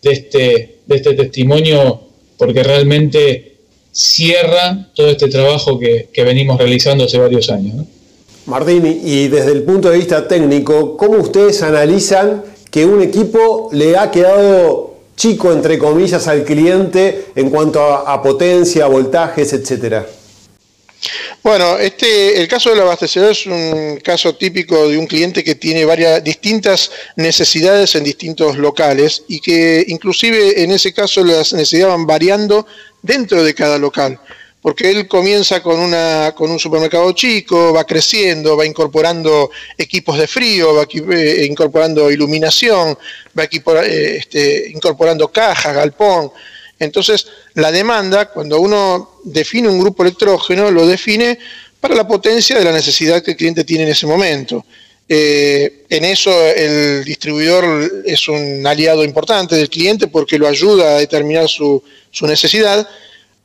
este, 0.01 0.79
de 0.85 0.95
este 0.95 1.13
testimonio 1.13 2.01
porque 2.37 2.61
realmente 2.61 3.55
cierra 3.93 4.89
todo 4.93 5.07
este 5.07 5.29
trabajo 5.29 5.79
que, 5.79 6.09
venimos 6.17 6.57
realizando 6.57 7.05
hace 7.05 7.17
varios 7.17 7.49
años. 7.49 7.85
Martín, 8.45 8.85
y 8.85 9.29
desde 9.29 9.53
el 9.53 9.63
punto 9.63 9.89
de 9.89 9.99
vista 9.99 10.27
técnico, 10.27 10.97
¿cómo 10.97 11.19
ustedes 11.19 11.61
analizan 11.61 12.43
que 12.69 12.85
un 12.85 13.01
equipo 13.01 13.69
le 13.71 13.95
ha 13.95 14.11
quedado 14.11 14.95
chico, 15.15 15.53
entre 15.53 15.77
comillas, 15.77 16.27
al 16.27 16.43
cliente 16.43 17.27
en 17.37 17.49
cuanto 17.49 17.81
a, 17.81 18.21
potencia, 18.21 18.87
voltajes, 18.87 19.53
etcétera? 19.53 20.05
Bueno, 21.45 21.77
este, 21.77 22.41
el 22.41 22.47
caso 22.47 22.71
del 22.71 22.79
abastecedor 22.79 23.29
es 23.29 23.45
un 23.45 23.99
caso 24.03 24.33
típico 24.35 24.89
de 24.89 24.97
un 24.97 25.05
cliente 25.05 25.43
que 25.43 25.53
tiene 25.53 25.85
varias 25.85 26.23
distintas 26.23 26.89
necesidades 27.17 27.93
en 27.93 28.03
distintos 28.03 28.57
locales 28.57 29.21
y 29.27 29.39
que 29.39 29.85
inclusive 29.87 30.63
en 30.63 30.71
ese 30.71 30.91
caso 30.91 31.23
las 31.23 31.53
necesidades 31.53 31.93
van 31.93 32.07
variando 32.07 32.65
dentro 33.03 33.43
de 33.43 33.53
cada 33.53 33.77
local 33.77 34.19
porque 34.59 34.89
él 34.89 35.07
comienza 35.07 35.61
con, 35.61 35.79
una, 35.79 36.33
con 36.35 36.49
un 36.49 36.57
supermercado 36.57 37.11
chico, 37.11 37.71
va 37.71 37.83
creciendo, 37.83 38.57
va 38.57 38.65
incorporando 38.65 39.51
equipos 39.77 40.17
de 40.17 40.25
frío, 40.25 40.73
va 40.73 40.87
eh, 40.91 41.45
incorporando 41.47 42.09
iluminación, 42.09 42.97
va 43.37 43.43
eh, 43.43 44.17
este, 44.17 44.71
incorporando 44.71 45.27
caja, 45.27 45.71
galpón. 45.71 46.31
Entonces, 46.79 47.27
la 47.53 47.71
demanda, 47.71 48.25
cuando 48.25 48.59
uno 48.59 49.19
define 49.23 49.69
un 49.69 49.79
grupo 49.79 50.03
electrógeno, 50.03 50.71
lo 50.71 50.85
define 50.85 51.39
para 51.79 51.95
la 51.95 52.07
potencia 52.07 52.57
de 52.57 52.65
la 52.65 52.71
necesidad 52.71 53.21
que 53.21 53.31
el 53.31 53.37
cliente 53.37 53.63
tiene 53.63 53.83
en 53.83 53.89
ese 53.89 54.07
momento. 54.07 54.65
Eh, 55.07 55.85
en 55.87 56.03
eso 56.03 56.31
el 56.47 57.05
distribuidor 57.05 58.03
es 58.05 58.27
un 58.27 58.65
aliado 58.65 59.03
importante 59.03 59.55
del 59.55 59.69
cliente 59.69 60.07
porque 60.07 60.39
lo 60.39 60.47
ayuda 60.47 60.95
a 60.95 60.97
determinar 60.97 61.47
su, 61.47 61.83
necesidad 62.21 62.87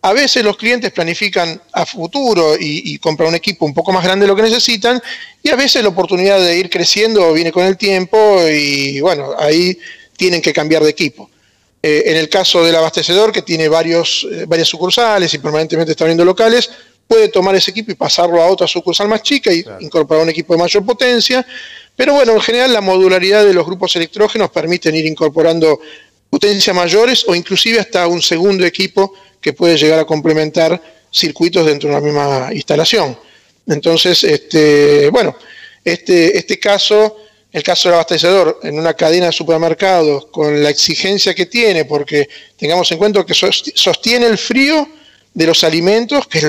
a 0.00 0.14
veces 0.14 0.42
los 0.42 0.56
clientes 0.56 0.90
planifican 0.90 1.60
a 1.72 1.84
futuro 1.84 2.54
y, 2.58 2.96
compran 2.96 3.28
un 3.28 3.34
equipo 3.34 3.66
un 3.66 3.74
poco 3.74 3.92
más 3.92 4.02
grande 4.02 4.24
de 4.24 4.28
lo 4.28 4.36
que 4.36 4.40
necesitan 4.40 5.02
y 5.42 5.50
a 5.50 5.56
veces 5.56 5.82
la 5.82 5.90
oportunidad 5.90 6.40
de 6.40 6.56
ir 6.56 6.70
creciendo 6.70 7.34
viene 7.34 7.52
con 7.52 7.66
el 7.66 7.76
tiempo 7.76 8.40
y 8.50 8.98
bueno, 9.00 9.34
ahí 9.38 9.76
tienen 10.16 10.40
que 10.40 10.54
cambiar 10.54 10.82
de 10.82 10.88
equipo. 10.88 11.28
Eh, 11.82 12.02
en 12.06 12.16
el 12.16 12.28
caso 12.28 12.62
del 12.62 12.76
abastecedor 12.76 13.32
que 13.32 13.42
tiene 13.42 13.68
varios, 13.68 14.26
eh, 14.30 14.44
varias 14.46 14.68
sucursales 14.68 15.32
y 15.32 15.38
permanentemente 15.38 15.92
está 15.92 16.04
abriendo 16.04 16.24
locales, 16.24 16.70
puede 17.06 17.28
tomar 17.28 17.54
ese 17.56 17.70
equipo 17.70 17.90
y 17.90 17.94
pasarlo 17.94 18.40
a 18.42 18.46
otra 18.46 18.66
sucursal 18.66 19.08
más 19.08 19.22
chica 19.22 19.52
y 19.52 19.64
incorporar 19.80 20.22
un 20.22 20.28
equipo 20.28 20.54
de 20.54 20.60
mayor 20.60 20.84
potencia. 20.84 21.44
Pero 21.96 22.14
bueno, 22.14 22.32
en 22.32 22.40
general 22.40 22.72
la 22.72 22.80
modularidad 22.80 23.44
de 23.44 23.54
los 23.54 23.66
grupos 23.66 23.96
electrógenos 23.96 24.50
permiten 24.50 24.94
ir 24.94 25.06
incorporando 25.06 25.80
potencias 26.28 26.76
mayores 26.76 27.24
o 27.26 27.34
inclusive 27.34 27.80
hasta 27.80 28.06
un 28.06 28.22
segundo 28.22 28.64
equipo 28.64 29.12
que 29.40 29.52
puede 29.54 29.76
llegar 29.76 29.98
a 29.98 30.04
complementar 30.04 30.80
circuitos 31.10 31.66
dentro 31.66 31.88
de 31.88 31.96
una 31.96 32.04
misma 32.04 32.50
instalación. 32.52 33.18
Entonces, 33.66 34.22
este, 34.22 35.08
bueno, 35.10 35.34
este, 35.84 36.36
este 36.36 36.58
caso, 36.58 37.16
el 37.52 37.62
caso 37.62 37.88
del 37.88 37.94
abastecedor 37.94 38.60
en 38.62 38.78
una 38.78 38.94
cadena 38.94 39.26
de 39.26 39.32
supermercados, 39.32 40.26
con 40.26 40.62
la 40.62 40.70
exigencia 40.70 41.34
que 41.34 41.46
tiene, 41.46 41.84
porque 41.84 42.28
tengamos 42.56 42.90
en 42.92 42.98
cuenta 42.98 43.24
que 43.24 43.34
sostiene 43.34 44.26
el 44.26 44.38
frío 44.38 44.88
de 45.34 45.46
los 45.46 45.64
alimentos, 45.64 46.26
que 46.26 46.38
es 46.38 46.46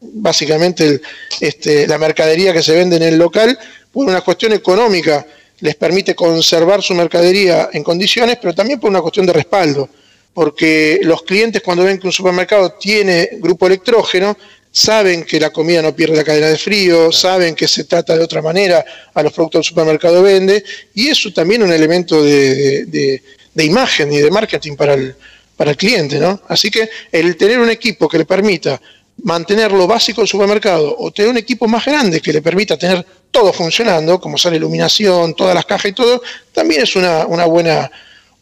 básicamente 0.00 1.00
este, 1.40 1.86
la 1.86 1.98
mercadería 1.98 2.52
que 2.52 2.62
se 2.62 2.74
vende 2.74 2.96
en 2.96 3.02
el 3.02 3.18
local, 3.18 3.58
por 3.92 4.06
una 4.06 4.22
cuestión 4.22 4.52
económica 4.52 5.26
les 5.60 5.74
permite 5.74 6.14
conservar 6.14 6.82
su 6.82 6.94
mercadería 6.94 7.68
en 7.72 7.84
condiciones, 7.84 8.38
pero 8.40 8.54
también 8.54 8.80
por 8.80 8.88
una 8.88 9.02
cuestión 9.02 9.26
de 9.26 9.34
respaldo 9.34 9.90
porque 10.32 11.00
los 11.02 11.22
clientes 11.22 11.62
cuando 11.62 11.84
ven 11.84 11.98
que 11.98 12.06
un 12.06 12.12
supermercado 12.12 12.72
tiene 12.72 13.28
grupo 13.32 13.66
electrógeno, 13.66 14.36
saben 14.72 15.24
que 15.24 15.40
la 15.40 15.50
comida 15.50 15.82
no 15.82 15.94
pierde 15.94 16.16
la 16.16 16.24
cadena 16.24 16.48
de 16.48 16.58
frío, 16.58 17.10
saben 17.10 17.54
que 17.54 17.66
se 17.66 17.84
trata 17.84 18.16
de 18.16 18.22
otra 18.22 18.40
manera 18.40 18.84
a 19.12 19.22
los 19.22 19.32
productos 19.32 19.60
del 19.60 19.64
supermercado 19.64 20.22
vende, 20.22 20.62
y 20.94 21.08
eso 21.08 21.32
también 21.32 21.62
es 21.62 21.68
un 21.68 21.74
elemento 21.74 22.22
de, 22.22 23.22
imagen 23.56 24.12
y 24.12 24.18
de 24.18 24.30
marketing 24.30 24.76
para 24.76 24.94
el, 24.94 25.14
para 25.56 25.72
el 25.72 25.76
cliente, 25.76 26.18
¿no? 26.18 26.40
Así 26.48 26.70
que 26.70 26.88
el 27.12 27.36
tener 27.36 27.58
un 27.58 27.70
equipo 27.70 28.08
que 28.08 28.18
le 28.18 28.24
permita 28.24 28.80
mantener 29.22 29.72
lo 29.72 29.86
básico 29.86 30.22
del 30.22 30.28
supermercado 30.28 30.96
o 30.98 31.10
tener 31.10 31.30
un 31.30 31.36
equipo 31.36 31.66
más 31.66 31.84
grande 31.84 32.20
que 32.20 32.32
le 32.32 32.40
permita 32.40 32.78
tener 32.78 33.04
todo 33.30 33.52
funcionando, 33.52 34.20
como 34.20 34.38
sale 34.38 34.56
iluminación, 34.56 35.34
todas 35.34 35.54
las 35.54 35.66
cajas 35.66 35.90
y 35.90 35.92
todo, 35.92 36.22
también 36.52 36.82
es 36.82 36.96
una, 36.96 37.26
una 37.26 37.44
buena, 37.44 37.90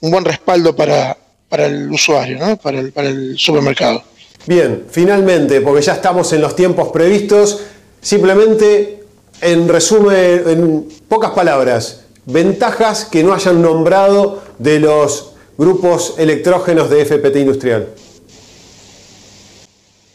un 0.01 0.11
buen 0.11 0.25
respaldo 0.25 0.77
para, 0.77 1.17
para 1.49 1.67
el 1.67 1.91
usuario, 1.91 2.39
¿no? 2.39 2.57
para, 2.59 2.79
el, 2.79 2.93
para 2.93 3.09
el 3.09 3.37
supermercado. 3.39 4.05
Bien, 4.49 4.87
finalmente, 4.91 5.61
porque 5.61 5.83
ya 5.83 5.93
estamos 5.93 6.33
en 6.33 6.41
los 6.41 6.57
tiempos 6.57 6.89
previstos, 6.89 7.65
simplemente 8.01 9.01
en 9.43 9.69
resumen, 9.69 10.43
en 10.47 10.89
pocas 11.07 11.33
palabras, 11.33 12.05
ventajas 12.25 13.05
que 13.05 13.23
no 13.23 13.35
hayan 13.35 13.61
nombrado 13.61 14.43
de 14.59 14.81
los 14.81 15.33
grupos 15.59 16.15
electrógenos 16.17 16.89
de 16.89 17.05
FPT 17.05 17.37
Industrial. 17.37 17.89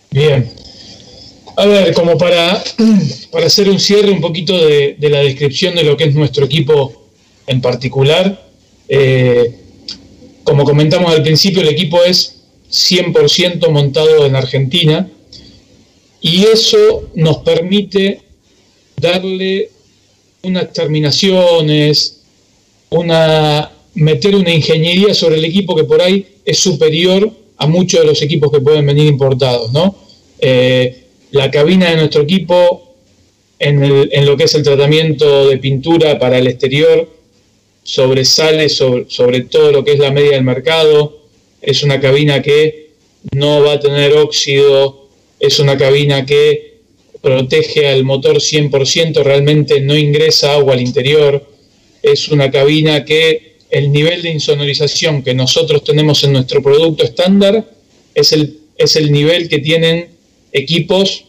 Bien. 0.09 0.51
A 1.55 1.67
ver, 1.67 1.93
como 1.93 2.17
para, 2.17 2.63
para 3.31 3.45
hacer 3.45 3.69
un 3.69 3.79
cierre 3.79 4.09
un 4.09 4.19
poquito 4.19 4.53
de, 4.53 4.97
la 4.99 5.19
descripción 5.19 5.75
de 5.75 5.83
lo 5.83 5.95
que 5.95 6.05
es 6.05 6.15
nuestro 6.15 6.45
equipo 6.45 7.03
en 7.45 7.61
particular, 7.61 8.49
eh, 8.87 9.59
como 10.43 10.63
comentamos 10.63 11.13
al 11.13 11.21
principio, 11.21 11.61
el 11.61 11.67
equipo 11.67 12.01
es 12.03 12.42
100% 12.73 13.69
montado 13.69 14.25
en 14.25 14.35
Argentina 14.35 15.07
y 16.21 16.43
eso 16.45 17.09
nos 17.13 17.37
permite 17.37 18.21
darle 18.97 19.69
unas 20.41 20.73
terminaciones, 20.73 22.21
una, 22.89 23.71
meter 23.93 24.35
una 24.35 24.51
ingeniería 24.51 25.13
sobre 25.13 25.37
el 25.37 25.45
equipo 25.45 25.75
que 25.75 25.83
por 25.83 26.01
ahí 26.01 26.25
es 26.43 26.57
superior 26.57 27.31
a 27.57 27.67
muchos 27.67 27.99
de 28.01 28.07
los 28.07 28.21
equipos 28.21 28.51
que 28.51 28.59
pueden 28.59 28.85
venir 28.85 29.05
importados. 29.05 29.71
¿no? 29.71 29.95
Eh, 30.39 31.03
la 31.31 31.51
cabina 31.51 31.91
de 31.91 31.97
nuestro 31.97 32.23
equipo 32.23 32.95
en, 33.59 33.83
en, 33.83 34.25
lo 34.25 34.35
que 34.35 34.45
es 34.45 34.55
el 34.55 34.63
tratamiento 34.63 35.47
de 35.47 35.57
pintura 35.57 36.17
para 36.17 36.39
el 36.39 36.47
exterior 36.47 37.07
sobresale 37.83 38.69
sobre, 38.69 39.41
todo 39.41 39.71
lo 39.71 39.83
que 39.83 39.93
es 39.93 39.99
la 39.99 40.11
media 40.11 40.31
del 40.31 40.43
mercado, 40.43 41.22
es 41.63 41.81
una 41.81 41.99
cabina 41.99 42.41
que 42.41 42.89
no 43.31 43.63
va 43.63 43.73
a 43.73 43.79
tener 43.79 44.13
óxido, 44.13 45.09
es 45.39 45.59
una 45.59 45.77
cabina 45.77 46.25
que 46.25 46.73
protege 47.21 47.87
al 47.87 48.03
motor 48.03 48.37
100%, 48.37 49.23
realmente 49.23 49.79
no 49.79 49.97
ingresa 49.97 50.53
agua 50.53 50.73
al 50.73 50.81
interior, 50.81 51.47
es 52.01 52.27
una 52.27 52.51
cabina 52.51 53.05
que 53.05 53.55
el 53.69 53.91
nivel 53.91 54.21
de 54.21 54.31
insonorización 54.31 55.23
que 55.23 55.33
nosotros 55.33 55.83
tenemos 55.83 56.23
en 56.25 56.33
nuestro 56.33 56.61
producto 56.61 57.05
estándar 57.05 57.65
es 58.13 58.33
el, 58.33 58.59
es 58.77 58.97
el 58.97 59.11
nivel 59.11 59.47
que 59.47 59.59
tienen 59.59 60.09
equipos 60.51 61.25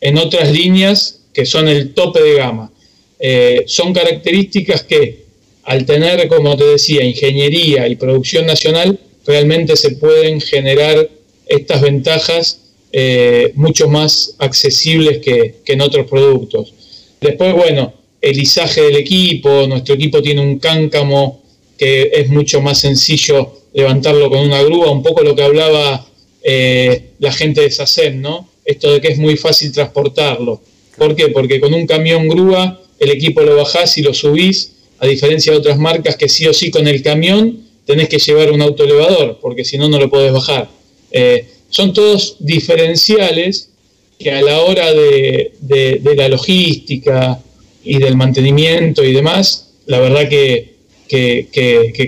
en 0.00 0.18
otras 0.18 0.52
líneas 0.52 1.20
que 1.32 1.46
son 1.46 1.66
el 1.66 1.94
tope 1.94 2.22
de 2.22 2.34
gama. 2.34 2.70
Eh, 3.18 3.64
son 3.66 3.92
características 3.92 4.84
que 4.84 5.24
al 5.64 5.84
tener, 5.86 6.28
como 6.28 6.56
te 6.56 6.64
decía, 6.64 7.02
ingeniería 7.02 7.88
y 7.88 7.96
producción 7.96 8.46
nacional, 8.46 8.98
realmente 9.28 9.76
se 9.76 9.90
pueden 9.90 10.40
generar 10.40 11.06
estas 11.46 11.82
ventajas 11.82 12.60
eh, 12.90 13.52
mucho 13.54 13.86
más 13.86 14.34
accesibles 14.38 15.18
que, 15.18 15.56
en 15.66 15.80
otros 15.82 16.08
productos. 16.08 16.72
Después, 17.20 17.52
bueno, 17.52 17.92
el 18.22 18.40
izaje 18.40 18.80
del 18.80 18.96
equipo, 18.96 19.66
nuestro 19.66 19.94
equipo 19.96 20.22
tiene 20.22 20.40
un 20.40 20.58
cáncamo 20.58 21.42
que 21.76 22.10
es 22.12 22.30
mucho 22.30 22.62
más 22.62 22.78
sencillo 22.80 23.52
levantarlo 23.74 24.30
con 24.30 24.40
una 24.40 24.62
grúa, 24.62 24.90
un 24.90 25.02
poco 25.02 25.22
lo 25.22 25.36
que 25.36 25.42
hablaba 25.42 26.06
eh, 26.42 27.10
la 27.18 27.30
gente 27.30 27.60
de 27.60 27.70
SACEM, 27.70 28.22
¿no? 28.22 28.48
Esto 28.64 28.90
de 28.90 29.02
que 29.02 29.08
es 29.08 29.18
muy 29.18 29.36
fácil 29.36 29.70
transportarlo. 29.72 30.62
¿Por 30.96 31.14
qué? 31.14 31.28
Porque 31.28 31.60
con 31.60 31.74
un 31.74 31.86
camión 31.86 32.26
grúa 32.28 32.80
el 32.98 33.10
equipo 33.10 33.42
lo 33.42 33.56
bajás 33.56 33.98
y 33.98 34.02
lo 34.02 34.14
subís 34.14 34.72
a 34.98 35.06
diferencia 35.06 35.52
de 35.52 35.58
otras 35.58 35.78
marcas 35.78 36.16
que 36.16 36.30
sí 36.30 36.46
o 36.46 36.54
sí 36.54 36.70
con 36.70 36.88
el 36.88 37.02
camión 37.02 37.67
tenés 37.88 38.10
que 38.10 38.18
llevar 38.18 38.52
un 38.52 38.60
autoelevador, 38.60 39.38
porque 39.40 39.64
si 39.64 39.78
no, 39.78 39.88
no 39.88 39.98
lo 39.98 40.10
podés 40.10 40.30
bajar. 40.30 40.68
Eh, 41.10 41.48
son 41.70 41.94
todos 41.94 42.36
diferenciales 42.38 43.70
que 44.18 44.30
a 44.30 44.42
la 44.42 44.60
hora 44.60 44.92
de, 44.92 46.02
la 46.14 46.28
logística 46.28 47.40
y 47.82 47.96
del 47.96 48.14
mantenimiento 48.14 49.02
y 49.02 49.14
demás, 49.14 49.70
la 49.86 50.00
verdad 50.00 50.28
que, 50.28 50.74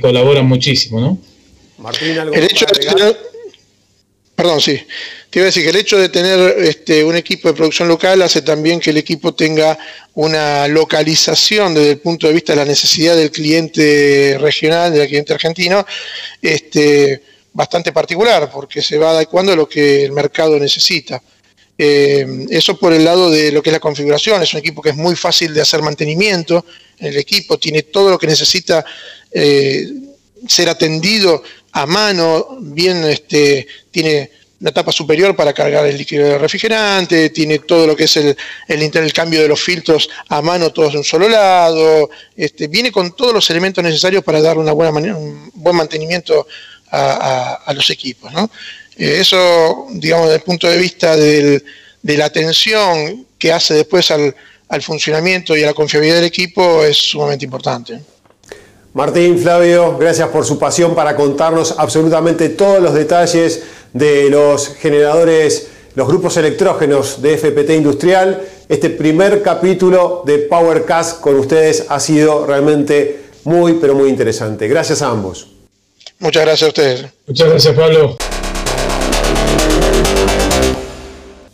colaboran 0.02 0.46
muchísimo, 0.46 1.00
¿no? 1.00 1.18
Martín, 1.78 2.18
¿algo 2.18 2.34
el 2.34 2.44
hecho 2.44 2.66
de 2.66 3.16
Perdón, 4.34 4.60
sí. 4.60 4.78
Te 5.30 5.38
iba 5.38 5.44
a 5.44 5.46
decir 5.46 5.62
que 5.62 5.70
el 5.70 5.76
hecho 5.76 5.96
de 5.96 6.08
tener 6.08 6.58
este, 6.58 7.04
un 7.04 7.14
equipo 7.14 7.46
de 7.46 7.54
producción 7.54 7.86
local 7.86 8.20
hace 8.20 8.42
también 8.42 8.80
que 8.80 8.90
el 8.90 8.96
equipo 8.96 9.32
tenga 9.32 9.78
una 10.14 10.66
localización 10.66 11.72
desde 11.72 11.92
el 11.92 11.98
punto 11.98 12.26
de 12.26 12.32
vista 12.32 12.52
de 12.52 12.56
la 12.56 12.64
necesidad 12.64 13.14
del 13.14 13.30
cliente 13.30 14.36
regional, 14.40 14.92
del 14.92 15.06
cliente 15.06 15.32
argentino, 15.32 15.86
este, 16.42 17.22
bastante 17.52 17.92
particular, 17.92 18.50
porque 18.50 18.82
se 18.82 18.98
va 18.98 19.12
adecuando 19.12 19.52
a 19.52 19.56
lo 19.56 19.68
que 19.68 20.04
el 20.04 20.10
mercado 20.10 20.58
necesita. 20.58 21.22
Eh, 21.78 22.26
eso 22.50 22.76
por 22.76 22.92
el 22.92 23.04
lado 23.04 23.30
de 23.30 23.52
lo 23.52 23.62
que 23.62 23.70
es 23.70 23.74
la 23.74 23.80
configuración. 23.80 24.42
Es 24.42 24.52
un 24.52 24.58
equipo 24.58 24.82
que 24.82 24.90
es 24.90 24.96
muy 24.96 25.14
fácil 25.14 25.54
de 25.54 25.60
hacer 25.60 25.80
mantenimiento 25.80 26.66
en 26.98 27.06
el 27.06 27.16
equipo, 27.16 27.56
tiene 27.56 27.84
todo 27.84 28.10
lo 28.10 28.18
que 28.18 28.26
necesita 28.26 28.84
eh, 29.30 29.88
ser 30.48 30.68
atendido 30.68 31.44
a 31.70 31.86
mano, 31.86 32.58
bien 32.60 33.04
este, 33.04 33.68
tiene 33.92 34.39
una 34.60 34.72
tapa 34.72 34.92
superior 34.92 35.34
para 35.34 35.54
cargar 35.54 35.86
el 35.86 35.96
líquido 35.96 36.26
de 36.26 36.38
refrigerante, 36.38 37.30
tiene 37.30 37.60
todo 37.60 37.86
lo 37.86 37.96
que 37.96 38.04
es 38.04 38.16
el, 38.16 38.36
el, 38.68 39.12
cambio 39.12 39.40
de 39.40 39.48
los 39.48 39.60
filtros 39.60 40.10
a 40.28 40.42
mano, 40.42 40.70
todos 40.70 40.92
de 40.92 40.98
un 40.98 41.04
solo 41.04 41.28
lado, 41.28 42.10
este, 42.36 42.68
viene 42.68 42.92
con 42.92 43.16
todos 43.16 43.32
los 43.32 43.48
elementos 43.48 43.82
necesarios 43.82 44.22
para 44.22 44.40
dar 44.42 44.58
una 44.58 44.72
buena 44.72 45.16
un 45.16 45.50
buen 45.54 45.76
mantenimiento 45.76 46.46
a, 46.90 47.72
los 47.74 47.88
equipos. 47.90 48.32
Eh, 48.96 49.18
eso, 49.20 49.86
digamos, 49.92 50.26
desde 50.26 50.38
el 50.38 50.42
punto 50.44 50.68
de 50.68 50.76
vista 50.76 51.16
de 51.16 51.62
la 52.02 52.24
atención 52.26 53.26
que 53.38 53.52
hace 53.52 53.74
después 53.74 54.10
al 54.10 54.82
funcionamiento 54.82 55.56
y 55.56 55.62
a 55.62 55.66
la 55.66 55.74
confiabilidad 55.74 56.16
del 56.16 56.26
equipo 56.26 56.84
es 56.84 56.98
sumamente 56.98 57.44
importante. 57.44 58.00
Martín, 58.92 59.38
Flavio, 59.38 59.96
gracias 59.96 60.28
por 60.30 60.44
su 60.44 60.58
pasión 60.58 60.96
para 60.96 61.14
contarnos 61.14 61.76
absolutamente 61.78 62.48
todos 62.48 62.82
los 62.82 62.92
detalles 62.92 63.62
de 63.92 64.28
los 64.28 64.66
generadores, 64.66 65.68
los 65.94 66.08
grupos 66.08 66.36
electrógenos 66.36 67.22
de 67.22 67.38
FPT 67.38 67.70
Industrial. 67.70 68.42
Este 68.68 68.90
primer 68.90 69.42
capítulo 69.42 70.24
de 70.26 70.38
PowerCast 70.38 71.20
con 71.20 71.38
ustedes 71.38 71.86
ha 71.88 72.00
sido 72.00 72.46
realmente 72.46 73.26
muy, 73.44 73.74
pero 73.74 73.94
muy 73.94 74.08
interesante. 74.08 74.66
Gracias 74.66 75.02
a 75.02 75.10
ambos. 75.10 75.46
Muchas 76.18 76.42
gracias 76.42 76.66
a 76.66 76.68
ustedes. 76.68 77.06
Muchas 77.28 77.48
gracias, 77.48 77.74
Pablo. 77.76 78.16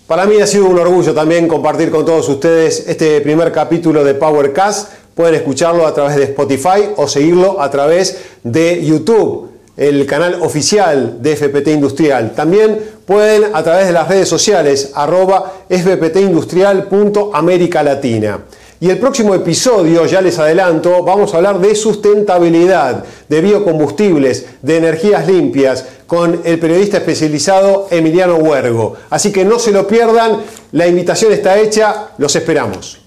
Para 0.06 0.24
mí 0.24 0.40
ha 0.40 0.46
sido 0.46 0.66
un 0.66 0.78
orgullo 0.78 1.12
también 1.12 1.48
compartir 1.48 1.90
con 1.90 2.06
todos 2.06 2.26
ustedes 2.30 2.84
este 2.86 3.20
primer 3.20 3.52
capítulo 3.52 4.04
de 4.04 4.14
PowerCast 4.14 5.05
Pueden 5.16 5.34
escucharlo 5.36 5.86
a 5.86 5.94
través 5.94 6.16
de 6.16 6.24
Spotify 6.24 6.90
o 6.96 7.08
seguirlo 7.08 7.62
a 7.62 7.70
través 7.70 8.18
de 8.44 8.84
YouTube, 8.84 9.48
el 9.78 10.04
canal 10.04 10.42
oficial 10.42 11.22
de 11.22 11.34
FPT 11.34 11.68
Industrial. 11.68 12.34
También 12.34 12.78
pueden 13.06 13.44
a 13.54 13.62
través 13.62 13.86
de 13.86 13.94
las 13.94 14.08
redes 14.08 14.28
sociales 14.28 14.90
arroba 14.94 15.54
fptindustrial.américa 15.70 17.82
latina. 17.82 18.40
Y 18.78 18.90
el 18.90 18.98
próximo 18.98 19.34
episodio, 19.34 20.04
ya 20.04 20.20
les 20.20 20.38
adelanto, 20.38 21.02
vamos 21.02 21.32
a 21.32 21.38
hablar 21.38 21.60
de 21.60 21.74
sustentabilidad, 21.74 23.02
de 23.26 23.40
biocombustibles, 23.40 24.44
de 24.60 24.76
energías 24.76 25.26
limpias, 25.26 25.86
con 26.06 26.42
el 26.44 26.58
periodista 26.58 26.98
especializado 26.98 27.88
Emiliano 27.90 28.36
Huergo. 28.36 28.96
Así 29.08 29.32
que 29.32 29.46
no 29.46 29.58
se 29.58 29.72
lo 29.72 29.86
pierdan, 29.86 30.42
la 30.72 30.86
invitación 30.86 31.32
está 31.32 31.58
hecha, 31.58 32.08
los 32.18 32.36
esperamos. 32.36 33.05